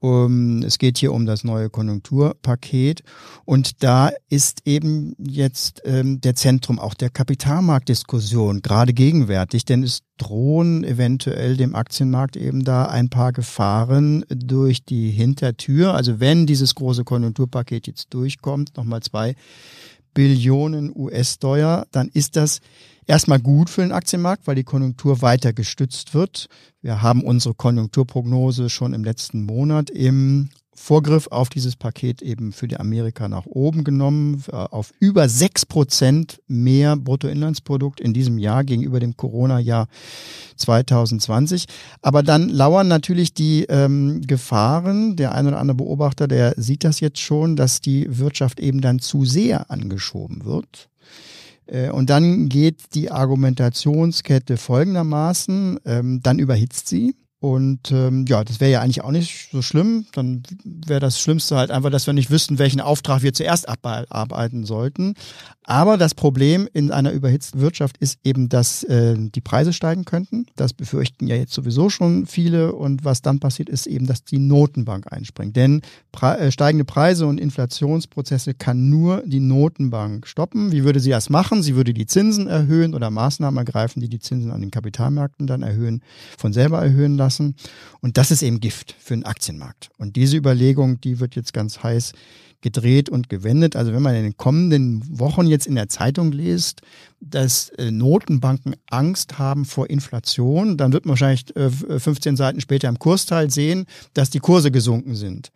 Um, 0.00 0.62
es 0.62 0.76
geht 0.76 0.98
hier 0.98 1.14
um 1.14 1.24
das 1.24 1.44
neue 1.44 1.70
Konjunkturpaket 1.70 3.02
und 3.46 3.82
da 3.82 4.10
ist 4.28 4.60
eben 4.66 5.14
jetzt 5.18 5.80
ähm, 5.86 6.20
der 6.20 6.34
Zentrum 6.34 6.78
auch 6.78 6.92
der 6.92 7.08
Kapitalmarktdiskussion 7.08 8.60
gerade 8.60 8.92
gegenwärtig, 8.92 9.64
denn 9.64 9.82
es 9.82 10.02
drohen 10.18 10.84
eventuell 10.84 11.56
dem 11.56 11.74
Aktienmarkt 11.74 12.36
eben 12.36 12.64
da 12.64 12.84
ein 12.84 13.08
paar 13.08 13.32
Gefahren 13.32 14.26
durch 14.28 14.84
die 14.84 15.10
Hintertür. 15.10 15.94
Also 15.94 16.20
wenn 16.20 16.46
dieses 16.46 16.74
große 16.74 17.04
Konjunkturpaket 17.04 17.86
jetzt 17.86 18.12
durchkommt, 18.12 18.76
nochmal 18.76 19.00
zwei 19.00 19.34
Billionen 20.14 20.92
US-Dollar, 20.94 21.86
dann 21.90 22.08
ist 22.08 22.36
das 22.36 22.60
erstmal 23.06 23.40
gut 23.40 23.68
für 23.68 23.82
den 23.82 23.92
Aktienmarkt, 23.92 24.46
weil 24.46 24.54
die 24.54 24.64
Konjunktur 24.64 25.20
weiter 25.20 25.52
gestützt 25.52 26.14
wird. 26.14 26.48
Wir 26.80 27.02
haben 27.02 27.22
unsere 27.22 27.54
Konjunkturprognose 27.54 28.70
schon 28.70 28.94
im 28.94 29.04
letzten 29.04 29.44
Monat 29.44 29.90
im 29.90 30.48
Vorgriff 30.74 31.28
auf 31.28 31.48
dieses 31.48 31.76
Paket 31.76 32.20
eben 32.20 32.52
für 32.52 32.66
die 32.68 32.78
Amerika 32.78 33.28
nach 33.28 33.46
oben 33.46 33.84
genommen, 33.84 34.42
äh, 34.48 34.56
auf 34.56 34.92
über 34.98 35.28
sechs 35.28 35.64
Prozent 35.64 36.40
mehr 36.48 36.96
Bruttoinlandsprodukt 36.96 38.00
in 38.00 38.12
diesem 38.12 38.38
Jahr 38.38 38.64
gegenüber 38.64 39.00
dem 39.00 39.16
Corona-Jahr 39.16 39.86
2020. 40.56 41.66
Aber 42.02 42.22
dann 42.22 42.48
lauern 42.48 42.88
natürlich 42.88 43.34
die 43.34 43.64
ähm, 43.64 44.22
Gefahren. 44.22 45.16
Der 45.16 45.34
ein 45.34 45.46
oder 45.46 45.58
andere 45.58 45.76
Beobachter, 45.76 46.28
der 46.28 46.54
sieht 46.56 46.84
das 46.84 47.00
jetzt 47.00 47.20
schon, 47.20 47.56
dass 47.56 47.80
die 47.80 48.18
Wirtschaft 48.18 48.60
eben 48.60 48.80
dann 48.80 48.98
zu 48.98 49.24
sehr 49.24 49.70
angeschoben 49.70 50.44
wird. 50.44 50.88
Äh, 51.66 51.90
und 51.90 52.10
dann 52.10 52.48
geht 52.48 52.94
die 52.94 53.10
Argumentationskette 53.10 54.56
folgendermaßen, 54.56 55.80
ähm, 55.84 56.20
dann 56.22 56.38
überhitzt 56.38 56.88
sie. 56.88 57.14
Und 57.44 57.92
ähm, 57.92 58.24
ja, 58.26 58.42
das 58.42 58.58
wäre 58.58 58.70
ja 58.70 58.80
eigentlich 58.80 59.04
auch 59.04 59.10
nicht 59.10 59.50
so 59.52 59.60
schlimm. 59.60 60.06
Dann 60.12 60.44
wäre 60.64 60.98
das 60.98 61.20
Schlimmste 61.20 61.56
halt 61.56 61.70
einfach, 61.70 61.90
dass 61.90 62.06
wir 62.06 62.14
nicht 62.14 62.30
wüssten, 62.30 62.58
welchen 62.58 62.80
Auftrag 62.80 63.20
wir 63.20 63.34
zuerst 63.34 63.68
abarbeiten 63.68 64.64
sollten. 64.64 65.14
Aber 65.66 65.96
das 65.96 66.14
Problem 66.14 66.68
in 66.74 66.90
einer 66.90 67.12
überhitzten 67.12 67.60
Wirtschaft 67.60 67.96
ist 67.96 68.18
eben, 68.22 68.50
dass 68.50 68.84
äh, 68.84 69.16
die 69.16 69.40
Preise 69.40 69.72
steigen 69.72 70.04
könnten. 70.04 70.46
Das 70.56 70.74
befürchten 70.74 71.26
ja 71.26 71.36
jetzt 71.36 71.54
sowieso 71.54 71.88
schon 71.88 72.26
viele. 72.26 72.74
Und 72.74 73.04
was 73.04 73.22
dann 73.22 73.40
passiert, 73.40 73.70
ist 73.70 73.86
eben, 73.86 74.06
dass 74.06 74.24
die 74.24 74.38
Notenbank 74.38 75.10
einspringt. 75.10 75.56
Denn 75.56 75.80
Pre 76.12 76.38
äh, 76.38 76.52
steigende 76.52 76.84
Preise 76.84 77.26
und 77.26 77.40
Inflationsprozesse 77.40 78.52
kann 78.52 78.90
nur 78.90 79.22
die 79.24 79.40
Notenbank 79.40 80.26
stoppen. 80.26 80.70
Wie 80.70 80.84
würde 80.84 81.00
sie 81.00 81.10
das 81.10 81.30
machen? 81.30 81.62
Sie 81.62 81.76
würde 81.76 81.94
die 81.94 82.06
Zinsen 82.06 82.46
erhöhen 82.46 82.94
oder 82.94 83.10
Maßnahmen 83.10 83.56
ergreifen, 83.56 84.00
die 84.00 84.10
die 84.10 84.20
Zinsen 84.20 84.50
an 84.50 84.60
den 84.60 84.70
Kapitalmärkten 84.70 85.46
dann 85.46 85.62
erhöhen, 85.62 86.02
von 86.36 86.52
selber 86.52 86.82
erhöhen 86.82 87.16
lassen. 87.16 87.56
Und 88.00 88.18
das 88.18 88.30
ist 88.30 88.42
eben 88.42 88.60
Gift 88.60 88.94
für 88.98 89.14
den 89.14 89.24
Aktienmarkt. 89.24 89.88
Und 89.96 90.16
diese 90.16 90.36
Überlegung, 90.36 91.00
die 91.00 91.20
wird 91.20 91.36
jetzt 91.36 91.54
ganz 91.54 91.82
heiß 91.82 92.12
gedreht 92.64 93.10
und 93.10 93.28
gewendet. 93.28 93.76
Also 93.76 93.92
wenn 93.92 94.02
man 94.02 94.16
in 94.16 94.22
den 94.22 94.36
kommenden 94.38 95.04
Wochen 95.06 95.46
jetzt 95.46 95.66
in 95.66 95.74
der 95.74 95.90
Zeitung 95.90 96.32
liest, 96.32 96.80
dass 97.20 97.68
äh, 97.68 97.90
Notenbanken 97.90 98.74
Angst 98.88 99.38
haben 99.38 99.66
vor 99.66 99.90
Inflation, 99.90 100.78
dann 100.78 100.94
wird 100.94 101.04
man 101.04 101.10
wahrscheinlich 101.10 101.44
15 101.54 102.34
äh, 102.34 102.36
Seiten 102.36 102.60
später 102.62 102.88
im 102.88 102.98
Kursteil 102.98 103.50
sehen, 103.50 103.84
dass 104.14 104.30
die 104.30 104.38
Kurse 104.38 104.70
gesunken 104.70 105.14
sind. 105.14 105.52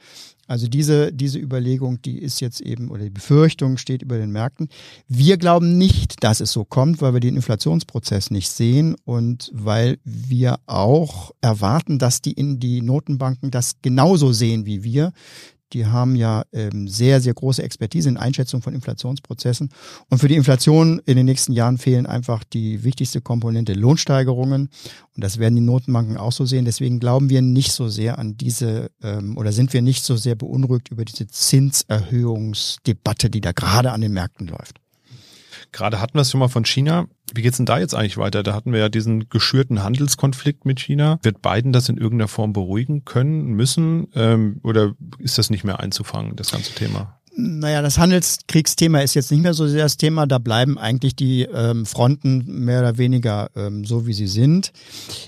Also 0.47 0.67
diese, 0.67 1.13
diese 1.13 1.39
Überlegung, 1.39 2.01
die 2.01 2.19
ist 2.19 2.41
jetzt 2.41 2.61
eben, 2.61 2.91
oder 2.91 3.05
die 3.05 3.11
Befürchtung 3.11 3.77
steht 3.77 4.03
über 4.03 4.17
den 4.17 4.31
Märkten. 4.31 4.69
Wir 5.07 5.37
glauben 5.37 5.77
nicht, 5.77 6.23
dass 6.25 6.41
es 6.41 6.53
so 6.53 6.65
kommt, 6.65 7.01
weil 7.01 7.13
wir 7.13 7.21
den 7.21 7.37
Inflationsprozess 7.37 8.31
nicht 8.31 8.51
sehen 8.51 8.97
und 9.05 9.51
weil 9.55 9.99
wir 10.05 10.59
auch 10.67 11.33
erwarten, 11.43 11.99
dass 11.99 12.23
die 12.23 12.33
in 12.33 12.61
die 12.61 12.81
Notenbanken 12.81 13.51
das 13.51 13.77
genauso 13.83 14.33
sehen 14.33 14.65
wie 14.65 14.83
wir. 14.83 15.13
Die 15.73 15.87
haben 15.87 16.17
ja 16.17 16.45
ähm, 16.53 16.89
sehr, 16.89 17.21
sehr 17.21 17.35
große 17.35 17.63
Expertise 17.63 18.09
in 18.09 18.17
Einschätzung 18.17 18.63
von 18.63 18.75
Inflationsprozessen. 18.75 19.71
Und 20.09 20.19
für 20.19 20.29
die 20.29 20.37
Inflation 20.37 21.01
in 21.05 21.17
den 21.17 21.27
nächsten 21.27 21.53
Jahren 21.53 21.79
fehlen 21.79 22.07
einfach 22.07 22.45
die 22.45 22.85
wichtigste 22.85 23.21
Komponente 23.21 23.75
Lohnsteigerungen. 23.75 24.71
Und 25.15 25.25
das 25.25 25.39
werden 25.39 25.57
die 25.57 25.63
Notenbanken 25.63 26.17
auch 26.17 26.33
so 26.33 26.47
sehen. 26.47 26.65
Deswegen 26.65 27.01
glauben 27.01 27.31
wir 27.31 27.43
nicht 27.43 27.73
so 27.73 27.89
sehr 27.89 28.19
an 28.19 28.37
diese 28.37 28.91
ähm, 29.03 29.37
oder 29.37 29.53
sind 29.53 29.73
wir 29.73 29.83
nicht 29.83 30.05
so 30.05 30.17
sehr 30.17 30.35
beunruhigt 30.35 30.91
über 30.91 31.05
diese 31.05 31.27
Zinserhöhungsdebatte, 31.27 33.31
die 33.31 33.41
da 33.41 33.53
gerade 33.53 33.93
an 33.93 34.01
den 34.01 34.13
Märkten 34.13 34.47
läuft. 34.47 34.81
Gerade 35.73 36.01
hatten 36.01 36.15
wir 36.15 36.23
es 36.23 36.31
schon 36.31 36.41
mal 36.41 36.49
von 36.49 36.65
China. 36.65 37.09
Wie 37.35 37.43
geht's 37.43 37.57
denn 37.59 37.67
da 37.67 37.79
jetzt 37.79 37.95
eigentlich 37.95 38.17
weiter? 38.17 38.43
Da 38.43 38.55
hatten 38.55 38.73
wir 38.73 38.81
ja 38.81 38.89
diesen 38.89 39.29
geschürten 39.29 39.83
Handelskonflikt 39.83 40.65
mit 40.65 40.81
China. 40.81 41.19
Wird 41.23 41.43
Biden 41.43 41.73
das 41.73 41.89
in 41.89 41.97
irgendeiner 41.97 42.29
Form 42.29 42.53
beruhigen 42.53 43.05
können, 43.05 43.49
müssen? 43.49 44.09
Ähm, 44.15 44.61
oder 44.63 44.95
ist 45.19 45.39
das 45.39 45.51
nicht 45.51 45.65
mehr 45.65 45.81
einzufangen, 45.81 46.37
das 46.37 46.53
ganze 46.53 46.75
Thema? 46.75 47.18
Naja, 47.41 47.83
das 47.83 47.99
Handelskriegsthema 47.99 48.99
ist 48.99 49.15
jetzt 49.15 49.31
nicht 49.31 49.45
mehr 49.45 49.55
so 49.55 49.69
sehr 49.69 49.85
das 49.85 49.97
Thema. 49.97 50.27
Da 50.27 50.39
bleiben 50.39 50.77
eigentlich 50.77 51.15
die 51.15 51.43
ähm, 51.43 51.87
Fronten 51.87 52.43
mehr 52.65 52.81
oder 52.81 52.99
weniger 52.99 53.49
ähm, 53.55 53.85
so, 53.85 54.09
wie 54.09 54.13
sie 54.13 54.27
sind. 54.27 54.73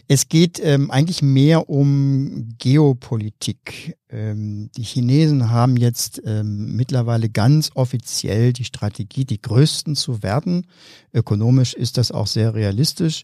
Es 0.09 0.29
geht 0.29 0.61
ähm, 0.61 0.90
eigentlich 0.90 1.23
mehr 1.23 1.70
um 1.70 2.49
Geopolitik. 2.59 3.96
Ähm, 4.09 4.70
die 4.77 4.83
Chinesen 4.83 5.51
haben 5.51 5.77
jetzt 5.77 6.20
ähm, 6.27 6.75
mittlerweile 6.75 7.29
ganz 7.29 7.70
offiziell 7.77 8.53
die 8.53 8.64
Strategie, 8.64 9.25
die 9.25 9.40
Größten 9.40 9.94
zu 9.94 10.25
werden. 10.25 10.66
Ökonomisch 11.14 11.75
ist 11.75 11.96
das 11.96 12.11
auch 12.11 12.27
sehr 12.27 12.55
realistisch. 12.55 13.23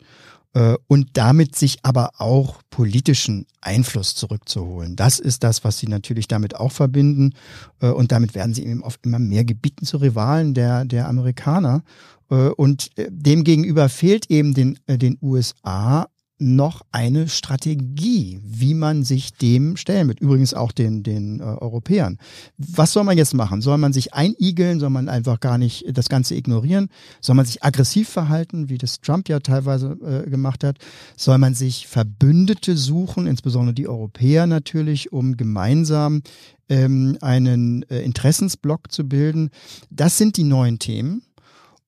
Äh, 0.56 0.76
und 0.86 1.10
damit 1.12 1.54
sich 1.54 1.80
aber 1.82 2.12
auch 2.16 2.62
politischen 2.70 3.44
Einfluss 3.60 4.14
zurückzuholen. 4.14 4.96
Das 4.96 5.18
ist 5.18 5.44
das, 5.44 5.64
was 5.64 5.78
sie 5.78 5.86
natürlich 5.86 6.28
damit 6.28 6.56
auch 6.56 6.72
verbinden. 6.72 7.34
Äh, 7.82 7.88
und 7.88 8.10
damit 8.10 8.34
werden 8.34 8.54
sie 8.54 8.64
eben 8.64 8.82
auf 8.82 8.98
immer 9.02 9.18
mehr 9.18 9.44
Gebieten 9.44 9.84
zu 9.84 9.98
Rivalen 9.98 10.54
der, 10.54 10.86
der 10.86 11.08
Amerikaner. 11.08 11.82
Äh, 12.30 12.48
und 12.48 12.90
demgegenüber 12.96 13.90
fehlt 13.90 14.30
eben 14.30 14.54
den, 14.54 14.78
den 14.88 15.18
USA 15.20 16.08
noch 16.38 16.82
eine 16.92 17.28
Strategie, 17.28 18.40
wie 18.44 18.74
man 18.74 19.04
sich 19.04 19.34
dem 19.34 19.76
stellen 19.76 20.08
wird. 20.08 20.20
Übrigens 20.20 20.52
auch 20.52 20.72
den, 20.72 21.02
den 21.02 21.40
äh, 21.40 21.44
Europäern. 21.44 22.18
Was 22.58 22.92
soll 22.92 23.04
man 23.04 23.16
jetzt 23.16 23.32
machen? 23.32 23.62
Soll 23.62 23.78
man 23.78 23.94
sich 23.94 24.12
einigeln? 24.12 24.78
Soll 24.78 24.90
man 24.90 25.08
einfach 25.08 25.40
gar 25.40 25.56
nicht 25.56 25.84
das 25.96 26.08
Ganze 26.08 26.34
ignorieren? 26.34 26.90
Soll 27.20 27.36
man 27.36 27.46
sich 27.46 27.62
aggressiv 27.64 28.08
verhalten, 28.08 28.68
wie 28.68 28.76
das 28.76 29.00
Trump 29.00 29.28
ja 29.28 29.40
teilweise 29.40 29.96
äh, 30.02 30.28
gemacht 30.28 30.62
hat? 30.62 30.78
Soll 31.16 31.38
man 31.38 31.54
sich 31.54 31.86
Verbündete 31.86 32.76
suchen, 32.76 33.26
insbesondere 33.26 33.74
die 33.74 33.88
Europäer 33.88 34.46
natürlich, 34.46 35.12
um 35.12 35.38
gemeinsam 35.38 36.22
ähm, 36.68 37.16
einen 37.22 37.82
äh, 37.84 38.00
Interessensblock 38.00 38.92
zu 38.92 39.08
bilden? 39.08 39.50
Das 39.90 40.18
sind 40.18 40.36
die 40.36 40.44
neuen 40.44 40.78
Themen. 40.78 41.22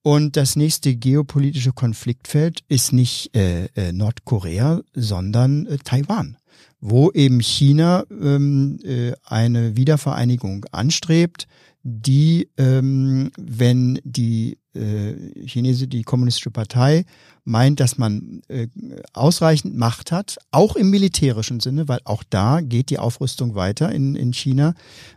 Und 0.03 0.37
das 0.37 0.57
nächste 0.57 0.95
geopolitische 0.95 1.73
Konfliktfeld 1.73 2.61
ist 2.69 2.93
nicht 2.93 3.35
äh, 3.37 3.67
äh, 3.75 3.93
Nordkorea, 3.93 4.81
sondern 4.95 5.67
äh, 5.67 5.79
Taiwan, 5.79 6.37
wo 6.81 7.11
eben 7.11 7.41
China 7.41 8.05
ähm, 8.11 8.79
äh, 8.85 9.13
eine 9.25 9.77
Wiedervereinigung 9.77 10.65
anstrebt, 10.71 11.47
die, 11.83 12.49
ähm, 12.57 13.31
wenn 13.37 14.01
die 14.05 14.59
äh, 14.79 15.47
Chinese, 15.47 15.89
die 15.89 16.03
kommunistische 16.03 16.51
Partei 16.51 17.05
meint, 17.45 17.81
dass 17.81 17.99
man 17.99 18.43
äh, 18.49 18.69
ausreichend 19.15 19.77
Macht 19.77 20.13
hat, 20.13 20.37
auch 20.51 20.77
im 20.77 20.91
militärischen 20.91 21.61
Sinne, 21.61 21.89
weil 21.89 22.01
auch 22.05 22.23
da 22.29 22.61
geht 22.61 22.91
die 22.91 22.99
Aufrüstung 22.99 23.55
weiter 23.55 23.91
in, 23.91 24.15
in 24.15 24.33
China, 24.33 24.75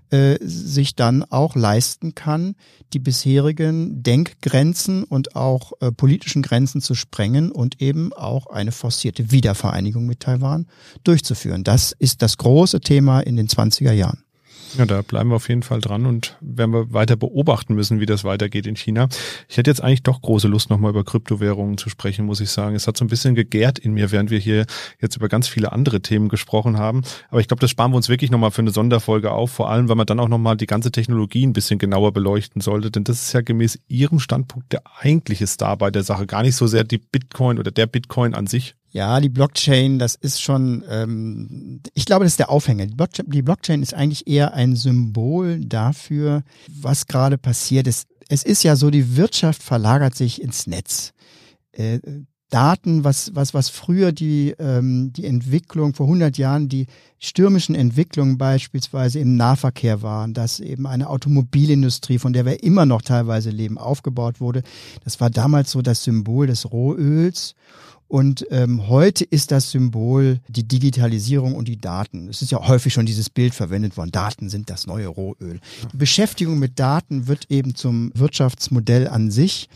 äh, 0.10 0.38
sich 0.42 0.96
dann 0.96 1.24
auch 1.24 1.56
leisten 1.56 2.16
kann, 2.16 2.56
die 2.94 3.00
bisherigen 3.00 4.02
Denkgrenzen 4.02 5.04
und 5.04 5.36
auch 5.36 5.74
äh, 5.82 5.92
politischen 5.92 6.42
Grenzen 6.42 6.82
zu 6.82 6.96
sprengen 6.96 7.52
und 7.52 7.82
eben 7.82 8.14
auch 8.14 8.48
eine 8.48 8.72
forcierte 8.72 9.32
Wiedervereinigung 9.32 10.06
mit 10.06 10.22
Taiwan 10.22 10.68
durchzuführen. 11.04 11.64
Das 11.64 11.92
ist 11.92 12.22
das 12.22 12.38
große 12.38 12.80
Thema 12.82 13.20
in 13.20 13.36
den 13.36 13.48
20er 13.48 13.92
Jahren. 13.92 14.24
Ja, 14.78 14.86
da 14.86 15.02
bleiben 15.02 15.30
wir 15.30 15.36
auf 15.36 15.50
jeden 15.50 15.64
Fall 15.64 15.82
dran 15.82 16.06
und 16.06 16.38
werden 16.40 16.72
wir 16.72 16.94
weiter 16.94 17.18
beobachten 17.18 17.76
müssen, 17.76 18.00
wie 18.00 18.06
das 18.06 18.24
weitergeht 18.24 18.66
in 18.66 18.76
China. 18.76 19.10
Ich 19.50 19.58
hätte 19.58 19.70
jetzt 19.70 19.82
eigentlich 19.82 20.04
doch 20.04 20.22
große 20.22 20.48
Lust, 20.48 20.70
nochmal 20.70 20.92
über 20.92 21.04
Kryptowährungen 21.04 21.78
zu 21.78 21.90
sprechen, 21.90 22.26
muss 22.26 22.40
ich 22.40 22.50
sagen. 22.52 22.76
Es 22.76 22.88
hat 22.88 22.96
so 22.96 23.04
ein 23.04 23.10
bisschen 23.10 23.36
gegärt 23.36 23.80
in 23.80 23.94
mir, 23.94 24.12
während 24.12 24.30
wir 24.30 24.40
hier 24.40 24.66
jetzt 25.02 25.18
über 25.18 25.28
ganz 25.28 25.48
viele 25.48 25.74
andere 25.74 26.02
Themen 26.02 26.30
gesprochen 26.30 26.78
haben. 26.78 27.02
Aber 27.30 27.42
ich 27.42 27.48
glaube, 27.48 27.60
das 27.60 27.70
sparen 27.70 27.92
wir 27.92 27.98
uns 27.98 28.08
wirklich 28.08 28.32
nochmal 28.32 28.52
für 28.52 28.62
eine 28.62 28.72
Sonderfolge 28.72 29.32
auf, 29.32 29.52
vor 29.52 29.70
allem, 29.70 29.90
weil 29.90 29.98
man 29.98 30.06
dann 30.06 30.20
auch 30.20 30.30
nochmal 30.30 30.56
die 30.56 30.68
ganze 30.68 30.92
Technologie 30.92 31.46
ein 31.46 31.54
bisschen 31.54 31.78
genauer 31.78 32.14
beleuchten 32.14 32.62
sollte. 32.62 32.92
Denn 32.92 33.04
das 33.04 33.22
ist 33.22 33.34
ja 33.34 33.42
gemäß 33.42 33.80
Ihrem 33.88 34.20
Standpunkt 34.20 34.72
der 34.72 34.84
eigentliche 35.00 35.48
Star 35.48 35.76
bei 35.76 35.92
der 35.92 36.04
Sache. 36.04 36.26
Gar 36.26 36.44
nicht 36.44 36.56
so 36.56 36.68
sehr 36.68 36.86
die 36.86 36.98
Bitcoin 36.98 37.60
oder 37.60 37.72
der 37.72 37.88
Bitcoin 37.88 38.34
an 38.34 38.48
sich. 38.48 38.76
Ja, 38.92 39.22
die 39.22 39.30
Blockchain, 39.30 40.00
das 40.00 40.16
ist 40.16 40.42
schon, 40.42 40.84
ähm, 40.90 41.82
ich 41.94 42.06
glaube, 42.06 42.26
das 42.26 42.34
ist 42.34 42.40
der 42.40 42.50
Aufhänger. 42.50 42.86
Die 42.86 42.96
Blockchain, 42.96 43.30
die 43.30 43.42
Blockchain 43.42 43.82
ist 43.82 43.94
eigentlich 43.94 44.28
eher 44.28 44.54
ein 44.54 44.76
Symbol 44.76 45.62
dafür, 45.62 46.44
was 46.68 47.08
gerade 47.08 47.38
passiert 47.38 47.88
ist. 47.88 48.08
Es 48.28 48.44
ist 48.44 48.64
ja 48.64 48.76
so, 48.76 48.90
die 48.90 49.16
Wirtschaft 49.16 49.64
verlagert 49.64 50.16
sich 50.16 50.42
ins 50.42 50.68
Netz. 50.68 51.14
Äh, 51.72 52.00
Daten, 52.52 53.06
was, 53.06 53.34
was, 53.34 53.54
was 53.54 53.70
früher 53.70 54.12
die, 54.12 54.54
ähm, 54.60 55.14
die 55.14 55.26
Entwicklung 55.26 55.94
vor 55.94 56.08
100 56.08 56.38
Jahren, 56.38 56.68
die 56.68 56.88
stürmischen 57.18 57.76
Entwicklungen 57.76 58.38
beispielsweise 58.38 59.20
im 59.20 59.38
Nahverkehr 59.38 60.02
waren, 60.02 60.34
dass 60.34 60.60
eben 60.60 60.86
eine 60.86 61.10
Automobilindustrie, 61.10 62.20
von 62.20 62.34
der 62.34 62.46
wir 62.46 62.62
immer 62.62 62.86
noch 62.86 63.04
teilweise 63.04 63.52
leben, 63.52 63.78
aufgebaut 63.78 64.42
wurde. 64.42 64.64
Das 65.06 65.22
war 65.22 65.30
damals 65.30 65.72
so 65.72 65.82
das 65.82 66.04
Symbol 66.04 66.48
des 66.48 66.70
Rohöls. 66.70 67.56
Und 68.12 68.46
ähm, 68.52 68.90
heute 68.90 69.24
ist 69.24 69.52
das 69.52 69.72
Symbol 69.72 70.42
die 70.50 70.68
Digitalisierung 70.68 71.56
und 71.56 71.70
die 71.70 71.78
Daten. 71.78 72.28
Es 72.28 72.42
ist 72.42 72.52
ja 72.52 72.68
häufig 72.68 72.92
schon 72.92 73.06
dieses 73.06 73.30
Bild 73.30 73.56
verwendet 73.56 73.96
worden. 73.96 74.12
Daten 74.12 74.50
sind 74.50 74.70
das 74.70 74.86
neue 74.86 75.08
Rohöl. 75.08 75.62
Die 75.94 75.98
Beschäftigung 75.98 76.60
mit 76.60 76.78
Daten 76.78 77.28
wird 77.28 77.50
eben 77.50 77.74
zum 77.74 78.12
Wirtschaftsmodell 78.14 79.08
an 79.08 79.32
sich. 79.32 79.70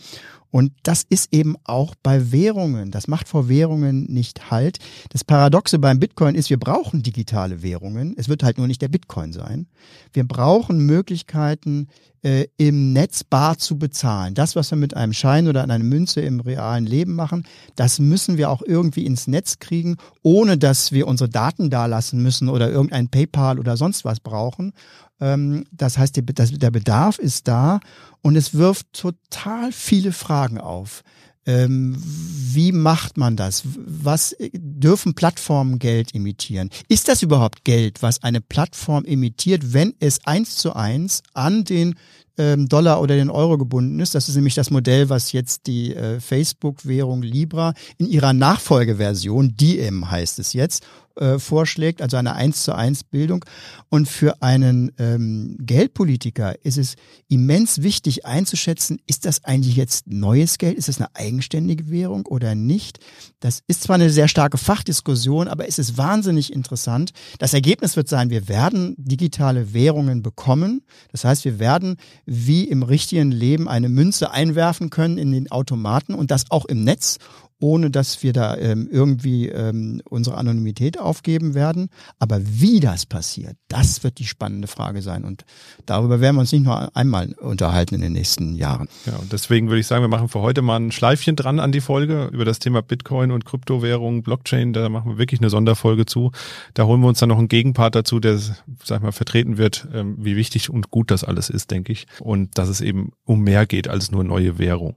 Und 0.55 0.71
das 0.83 1.03
ist 1.09 1.33
eben 1.33 1.57
auch 1.65 1.95
bei 2.01 2.31
Währungen. 2.31 2.89
Das 2.89 3.09
macht 3.09 3.27
vor 3.27 3.49
Währungen 3.49 4.05
nicht 4.05 4.51
Halt. 4.51 4.77
Das 5.09 5.25
Paradoxe 5.25 5.79
beim 5.79 5.99
Bitcoin 5.99 6.33
ist, 6.33 6.49
wir 6.49 6.57
brauchen 6.57 7.03
digitale 7.03 7.61
Währungen. 7.61 8.15
Es 8.17 8.29
wird 8.29 8.41
halt 8.41 8.57
nur 8.57 8.65
nicht 8.65 8.81
der 8.81 8.87
Bitcoin 8.87 9.33
sein. 9.33 9.67
Wir 10.13 10.25
brauchen 10.25 10.85
Möglichkeiten, 10.85 11.89
äh, 12.25 12.47
im 12.55 12.93
Netz 12.93 13.25
bar 13.25 13.57
zu 13.57 13.77
bezahlen. 13.77 14.33
Das, 14.33 14.55
was 14.55 14.71
wir 14.71 14.77
mit 14.77 14.95
einem 14.95 15.11
Schein 15.11 15.47
oder 15.49 15.61
einer 15.61 15.77
Münze 15.77 16.21
im 16.21 16.39
realen 16.39 16.85
Leben 16.85 17.15
machen, 17.15 17.45
das 17.75 17.99
müssen 17.99 18.37
wir 18.37 18.49
auch 18.49 18.61
irgendwie 18.65 19.05
ins 19.05 19.27
Netz 19.27 19.59
kriegen, 19.59 19.97
ohne 20.23 20.57
dass 20.57 20.93
wir 20.93 21.07
unsere 21.07 21.29
Daten 21.29 21.69
dalassen 21.69 22.23
müssen 22.23 22.47
oder 22.47 22.71
irgendein 22.71 23.09
PayPal 23.09 23.59
oder 23.59 23.75
sonst 23.75 24.05
was 24.05 24.21
brauchen. 24.21 24.71
Ähm, 25.19 25.65
das 25.71 25.97
heißt, 25.97 26.15
der 26.17 26.71
Bedarf 26.71 27.19
ist 27.19 27.47
da 27.47 27.79
und 28.21 28.35
es 28.35 28.53
wirft 28.53 28.91
total 28.93 29.71
viele 29.71 30.11
Fragen 30.11 30.59
auf. 30.59 31.03
Ähm, 31.47 31.95
wie 32.01 32.71
macht 32.71 33.17
man 33.17 33.35
das? 33.35 33.63
Was 33.75 34.35
dürfen 34.53 35.13
Plattformen 35.13 35.77
Geld 35.77 36.11
imitieren? 36.13 36.71
Ist 36.87 37.07
das 37.07 37.21
überhaupt 37.21 37.63
Geld, 37.63 38.01
was 38.01 38.23
eine 38.23 38.41
Plattform 38.41 39.05
imitiert, 39.05 39.73
wenn 39.73 39.93
es 39.99 40.25
eins 40.25 40.55
zu 40.55 40.75
eins 40.75 41.21
an 41.33 41.63
den 41.63 41.95
ähm, 42.37 42.67
Dollar 42.67 43.01
oder 43.01 43.15
den 43.15 43.29
Euro 43.29 43.57
gebunden 43.57 43.99
ist. 43.99 44.15
Das 44.15 44.29
ist 44.29 44.35
nämlich 44.35 44.55
das 44.55 44.71
Modell, 44.71 45.09
was 45.09 45.31
jetzt 45.31 45.67
die 45.67 45.95
äh, 45.95 46.19
Facebook-Währung 46.19 47.21
Libra 47.21 47.73
in 47.97 48.07
ihrer 48.07 48.33
Nachfolgeversion, 48.33 49.55
Diem 49.55 50.09
heißt 50.09 50.39
es 50.39 50.53
jetzt, 50.53 50.85
äh, 51.17 51.39
vorschlägt, 51.39 52.01
also 52.01 52.17
eine 52.17 52.35
1 52.35 52.63
zu 52.63 52.75
1 52.75 53.05
Bildung. 53.05 53.45
Und 53.89 54.09
für 54.09 54.41
einen 54.41 54.91
ähm, 54.97 55.55
Geldpolitiker 55.59 56.55
ist 56.65 56.77
es 56.77 56.95
immens 57.29 57.81
wichtig 57.81 58.25
einzuschätzen, 58.25 58.99
ist 59.05 59.25
das 59.25 59.45
eigentlich 59.45 59.77
jetzt 59.77 60.07
neues 60.07 60.57
Geld? 60.57 60.77
Ist 60.77 60.89
das 60.89 60.97
eine 60.99 61.15
eigenständige 61.15 61.89
Währung 61.89 62.25
oder 62.25 62.53
nicht? 62.55 62.99
Das 63.39 63.61
ist 63.67 63.83
zwar 63.83 63.95
eine 63.95 64.09
sehr 64.09 64.27
starke 64.27 64.57
Fachdiskussion, 64.57 65.47
aber 65.47 65.67
es 65.67 65.79
ist 65.79 65.97
wahnsinnig 65.97 66.51
interessant. 66.51 67.11
Das 67.39 67.53
Ergebnis 67.53 67.95
wird 67.95 68.09
sein, 68.09 68.29
wir 68.29 68.49
werden 68.49 68.95
digitale 68.97 69.73
Währungen 69.73 70.21
bekommen. 70.21 70.81
Das 71.11 71.23
heißt, 71.23 71.45
wir 71.45 71.59
werden 71.59 71.95
wie 72.25 72.63
im 72.63 72.83
richtigen 72.83 73.31
Leben 73.31 73.67
eine 73.67 73.89
Münze 73.89 74.31
einwerfen 74.31 74.89
können 74.89 75.17
in 75.17 75.31
den 75.31 75.51
Automaten 75.51 76.13
und 76.13 76.31
das 76.31 76.45
auch 76.49 76.65
im 76.65 76.83
Netz 76.83 77.17
ohne 77.59 77.89
dass 77.89 78.21
wir 78.21 78.33
da 78.33 78.57
ähm, 78.57 78.87
irgendwie 78.91 79.47
ähm, 79.47 80.01
unsere 80.09 80.37
Anonymität 80.37 80.99
aufgeben 80.99 81.53
werden. 81.53 81.89
Aber 82.19 82.41
wie 82.43 82.79
das 82.79 83.05
passiert, 83.05 83.55
das 83.69 84.03
wird 84.03 84.19
die 84.19 84.25
spannende 84.25 84.67
Frage 84.67 85.01
sein. 85.01 85.23
Und 85.23 85.45
darüber 85.85 86.19
werden 86.19 86.35
wir 86.35 86.41
uns 86.41 86.51
nicht 86.51 86.65
nur 86.65 86.95
einmal 86.95 87.33
unterhalten 87.33 87.95
in 87.95 88.01
den 88.01 88.13
nächsten 88.13 88.55
Jahren. 88.55 88.87
Ja, 89.05 89.15
und 89.17 89.31
deswegen 89.31 89.69
würde 89.69 89.79
ich 89.79 89.87
sagen, 89.87 90.03
wir 90.03 90.09
machen 90.09 90.27
für 90.27 90.41
heute 90.41 90.61
mal 90.61 90.77
ein 90.77 90.91
Schleifchen 90.91 91.35
dran 91.35 91.59
an 91.59 91.71
die 91.71 91.81
Folge 91.81 92.29
über 92.33 92.45
das 92.45 92.59
Thema 92.59 92.81
Bitcoin 92.81 93.31
und 93.31 93.45
Kryptowährungen, 93.45 94.21
Blockchain. 94.21 94.73
Da 94.73 94.89
machen 94.89 95.11
wir 95.11 95.17
wirklich 95.17 95.39
eine 95.39 95.49
Sonderfolge 95.49 96.05
zu. 96.05 96.31
Da 96.73 96.85
holen 96.85 97.01
wir 97.01 97.07
uns 97.07 97.19
dann 97.19 97.29
noch 97.29 97.37
einen 97.37 97.47
Gegenpart 97.47 97.95
dazu, 97.95 98.19
der, 98.19 98.37
sag 98.37 98.97
ich 98.97 99.01
mal, 99.01 99.11
vertreten 99.11 99.57
wird, 99.57 99.87
ähm, 99.93 100.15
wie 100.19 100.35
wichtig 100.35 100.69
und 100.69 100.91
gut 100.91 101.09
das 101.09 101.23
alles 101.23 101.49
ist, 101.49 101.71
denke 101.71 101.93
ich. 101.93 102.05
Und 102.19 102.57
dass 102.57 102.67
es 102.67 102.81
eben 102.81 103.11
um 103.23 103.41
mehr 103.41 103.65
geht 103.65 103.87
als 103.87 104.11
nur 104.11 104.23
neue 104.23 104.59
Währung. 104.59 104.95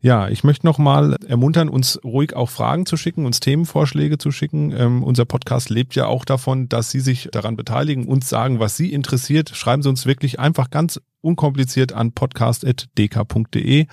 Ja, 0.00 0.28
ich 0.28 0.44
möchte 0.44 0.66
noch 0.66 0.78
mal 0.78 1.16
ermuntern, 1.26 1.68
uns 1.68 2.00
ruhig 2.04 2.34
auch 2.34 2.48
Fragen 2.48 2.86
zu 2.86 2.96
schicken, 2.96 3.26
uns 3.26 3.40
Themenvorschläge 3.40 4.16
zu 4.18 4.30
schicken. 4.30 4.72
Ähm, 4.72 5.02
unser 5.02 5.24
Podcast 5.24 5.70
lebt 5.70 5.94
ja 5.94 6.06
auch 6.06 6.24
davon, 6.24 6.68
dass 6.68 6.90
Sie 6.90 7.00
sich 7.00 7.28
daran 7.32 7.56
beteiligen, 7.56 8.06
uns 8.06 8.28
sagen, 8.28 8.60
was 8.60 8.76
Sie 8.76 8.92
interessiert. 8.92 9.50
Schreiben 9.50 9.82
Sie 9.82 9.88
uns 9.88 10.06
wirklich 10.06 10.38
einfach 10.38 10.70
ganz 10.70 11.00
unkompliziert 11.20 11.92
an 11.92 12.12
podcast.dk.de 12.12 13.86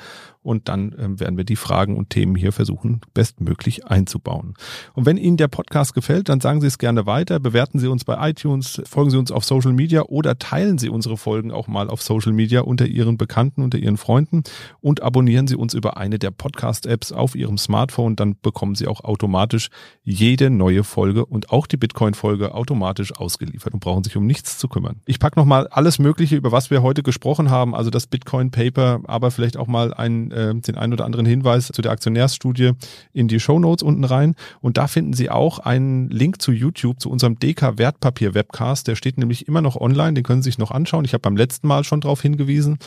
und 0.48 0.70
dann 0.70 0.96
ähm, 0.98 1.20
werden 1.20 1.36
wir 1.36 1.44
die 1.44 1.58
Fragen 1.58 1.98
und 1.98 2.10
Themen 2.10 2.36
hier 2.36 2.54
versuchen, 2.54 3.02
bestmöglich 3.14 3.86
einzubauen. 3.86 4.54
Und 4.94 5.06
wenn 5.06 5.18
Ihnen 5.18 5.36
der 5.36 5.50
Podcast 5.50 5.94
gefällt, 5.94 6.30
dann 6.30 6.40
sagen 6.40 6.62
Sie 6.62 6.68
es 6.68 6.78
gerne 6.78 7.06
weiter, 7.06 7.42
bewerten 7.42 7.80
Sie 7.80 7.88
uns 7.88 8.06
bei 8.06 8.30
iTunes, 8.30 8.82
folgen 8.86 9.10
Sie 9.10 9.18
uns 9.18 9.30
auf 9.30 9.44
Social 9.44 9.74
Media 9.74 10.04
oder 10.04 10.40
teilen 10.40 10.78
Sie 10.78 10.88
unsere 10.88 11.18
Folgen 11.18 11.52
auch 11.52 11.68
mal 11.68 11.90
auf 11.90 12.02
Social 12.02 12.32
Media 12.32 12.62
unter 12.62 12.86
Ihren 12.86 13.18
Bekannten, 13.18 13.62
unter 13.62 13.78
Ihren 13.78 13.98
Freunden 13.98 14.44
und 14.80 15.04
abonnieren 15.04 15.48
Sie 15.48 15.58
uns 15.58 15.74
über 15.74 15.98
eine 15.98 16.18
der 16.18 16.32
Podcast-Apps 16.32 17.12
auf 17.12 17.36
Ihrem 17.36 17.58
Smartphone, 17.58 18.16
dann 18.16 18.40
bekommen 18.40 18.76
Sie 18.76 18.88
auch 18.88 19.04
automatisch 19.04 19.68
jede 20.02 20.50
neue 20.50 20.86
Folge 20.86 21.26
und 21.26 21.50
auch 21.50 21.68
die 21.68 21.76
Bitcoin-Folge 21.76 22.56
automatisch 22.56 23.14
ausgeliefert 23.14 23.74
und 23.74 23.82
brauchen 23.82 24.06
sich 24.06 24.16
um 24.16 24.26
nichts 24.26 24.58
zu 24.58 24.70
kümmern. 24.70 25.02
Ich 25.06 25.20
packe 25.20 25.38
nochmal 25.38 25.68
alles 25.68 26.00
Mögliche, 26.00 26.38
über 26.38 26.54
was 26.54 26.72
wir 26.72 26.82
heute 26.82 27.04
gesprochen 27.04 27.17
haben, 27.26 27.76
also 27.76 27.90
das 27.90 28.08
Bitcoin-Paper, 28.08 29.02
aber 29.06 29.32
vielleicht 29.32 29.58
auch 29.58 29.68
mal 29.68 29.94
ein 29.94 30.32
äh, 30.32 30.56
den 30.56 30.76
ein 30.76 30.94
oder 30.94 31.06
anderen 31.06 31.26
Hinweis 31.26 31.68
zu 31.68 31.82
der 31.82 31.92
Aktionärsstudie 31.92 32.72
in 33.14 33.28
die 33.28 33.40
Show 33.40 33.58
unten 33.58 34.04
rein. 34.04 34.36
Und 34.62 34.78
da 34.78 34.88
finden 34.88 35.14
Sie 35.14 35.30
auch 35.30 35.60
einen 35.60 36.10
Link 36.10 36.42
zu 36.42 36.52
YouTube, 36.52 37.00
zu 37.00 37.10
unserem 37.10 37.40
DK 37.40 37.78
Wertpapier 37.78 38.34
Webcast. 38.34 38.88
Der 38.88 38.96
steht 38.96 39.18
nämlich 39.18 39.48
immer 39.48 39.62
noch 39.62 39.76
online, 39.76 40.14
den 40.14 40.24
können 40.24 40.42
Sie 40.42 40.48
sich 40.50 40.58
noch 40.58 40.72
anschauen. 40.72 41.06
Ich 41.06 41.14
habe 41.14 41.22
beim 41.22 41.36
letzten 41.36 41.68
Mal 41.68 41.84
schon 41.84 42.02
darauf 42.02 42.22
hingewiesen. 42.22 42.78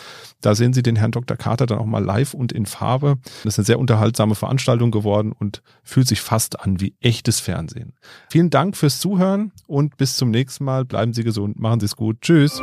Da 0.40 0.54
sehen 0.54 0.72
Sie 0.72 0.82
den 0.82 0.96
Herrn 0.96 1.10
Dr. 1.10 1.36
Carter 1.36 1.66
dann 1.66 1.78
auch 1.78 1.86
mal 1.86 2.02
live 2.04 2.34
und 2.34 2.52
in 2.52 2.66
Farbe. 2.66 3.16
Das 3.44 3.54
ist 3.54 3.58
eine 3.58 3.66
sehr 3.66 3.78
unterhaltsame 3.78 4.34
Veranstaltung 4.34 4.90
geworden 4.90 5.32
und 5.32 5.62
fühlt 5.82 6.08
sich 6.08 6.20
fast 6.20 6.60
an 6.60 6.80
wie 6.80 6.94
echtes 7.00 7.40
Fernsehen. 7.40 7.94
Vielen 8.30 8.50
Dank 8.50 8.76
fürs 8.76 9.00
Zuhören 9.00 9.52
und 9.66 9.96
bis 9.96 10.16
zum 10.16 10.30
nächsten 10.30 10.64
Mal. 10.64 10.84
Bleiben 10.84 11.12
Sie 11.12 11.24
gesund, 11.24 11.58
machen 11.58 11.80
Sie 11.80 11.86
es 11.86 11.96
gut. 11.96 12.20
Tschüss. 12.20 12.62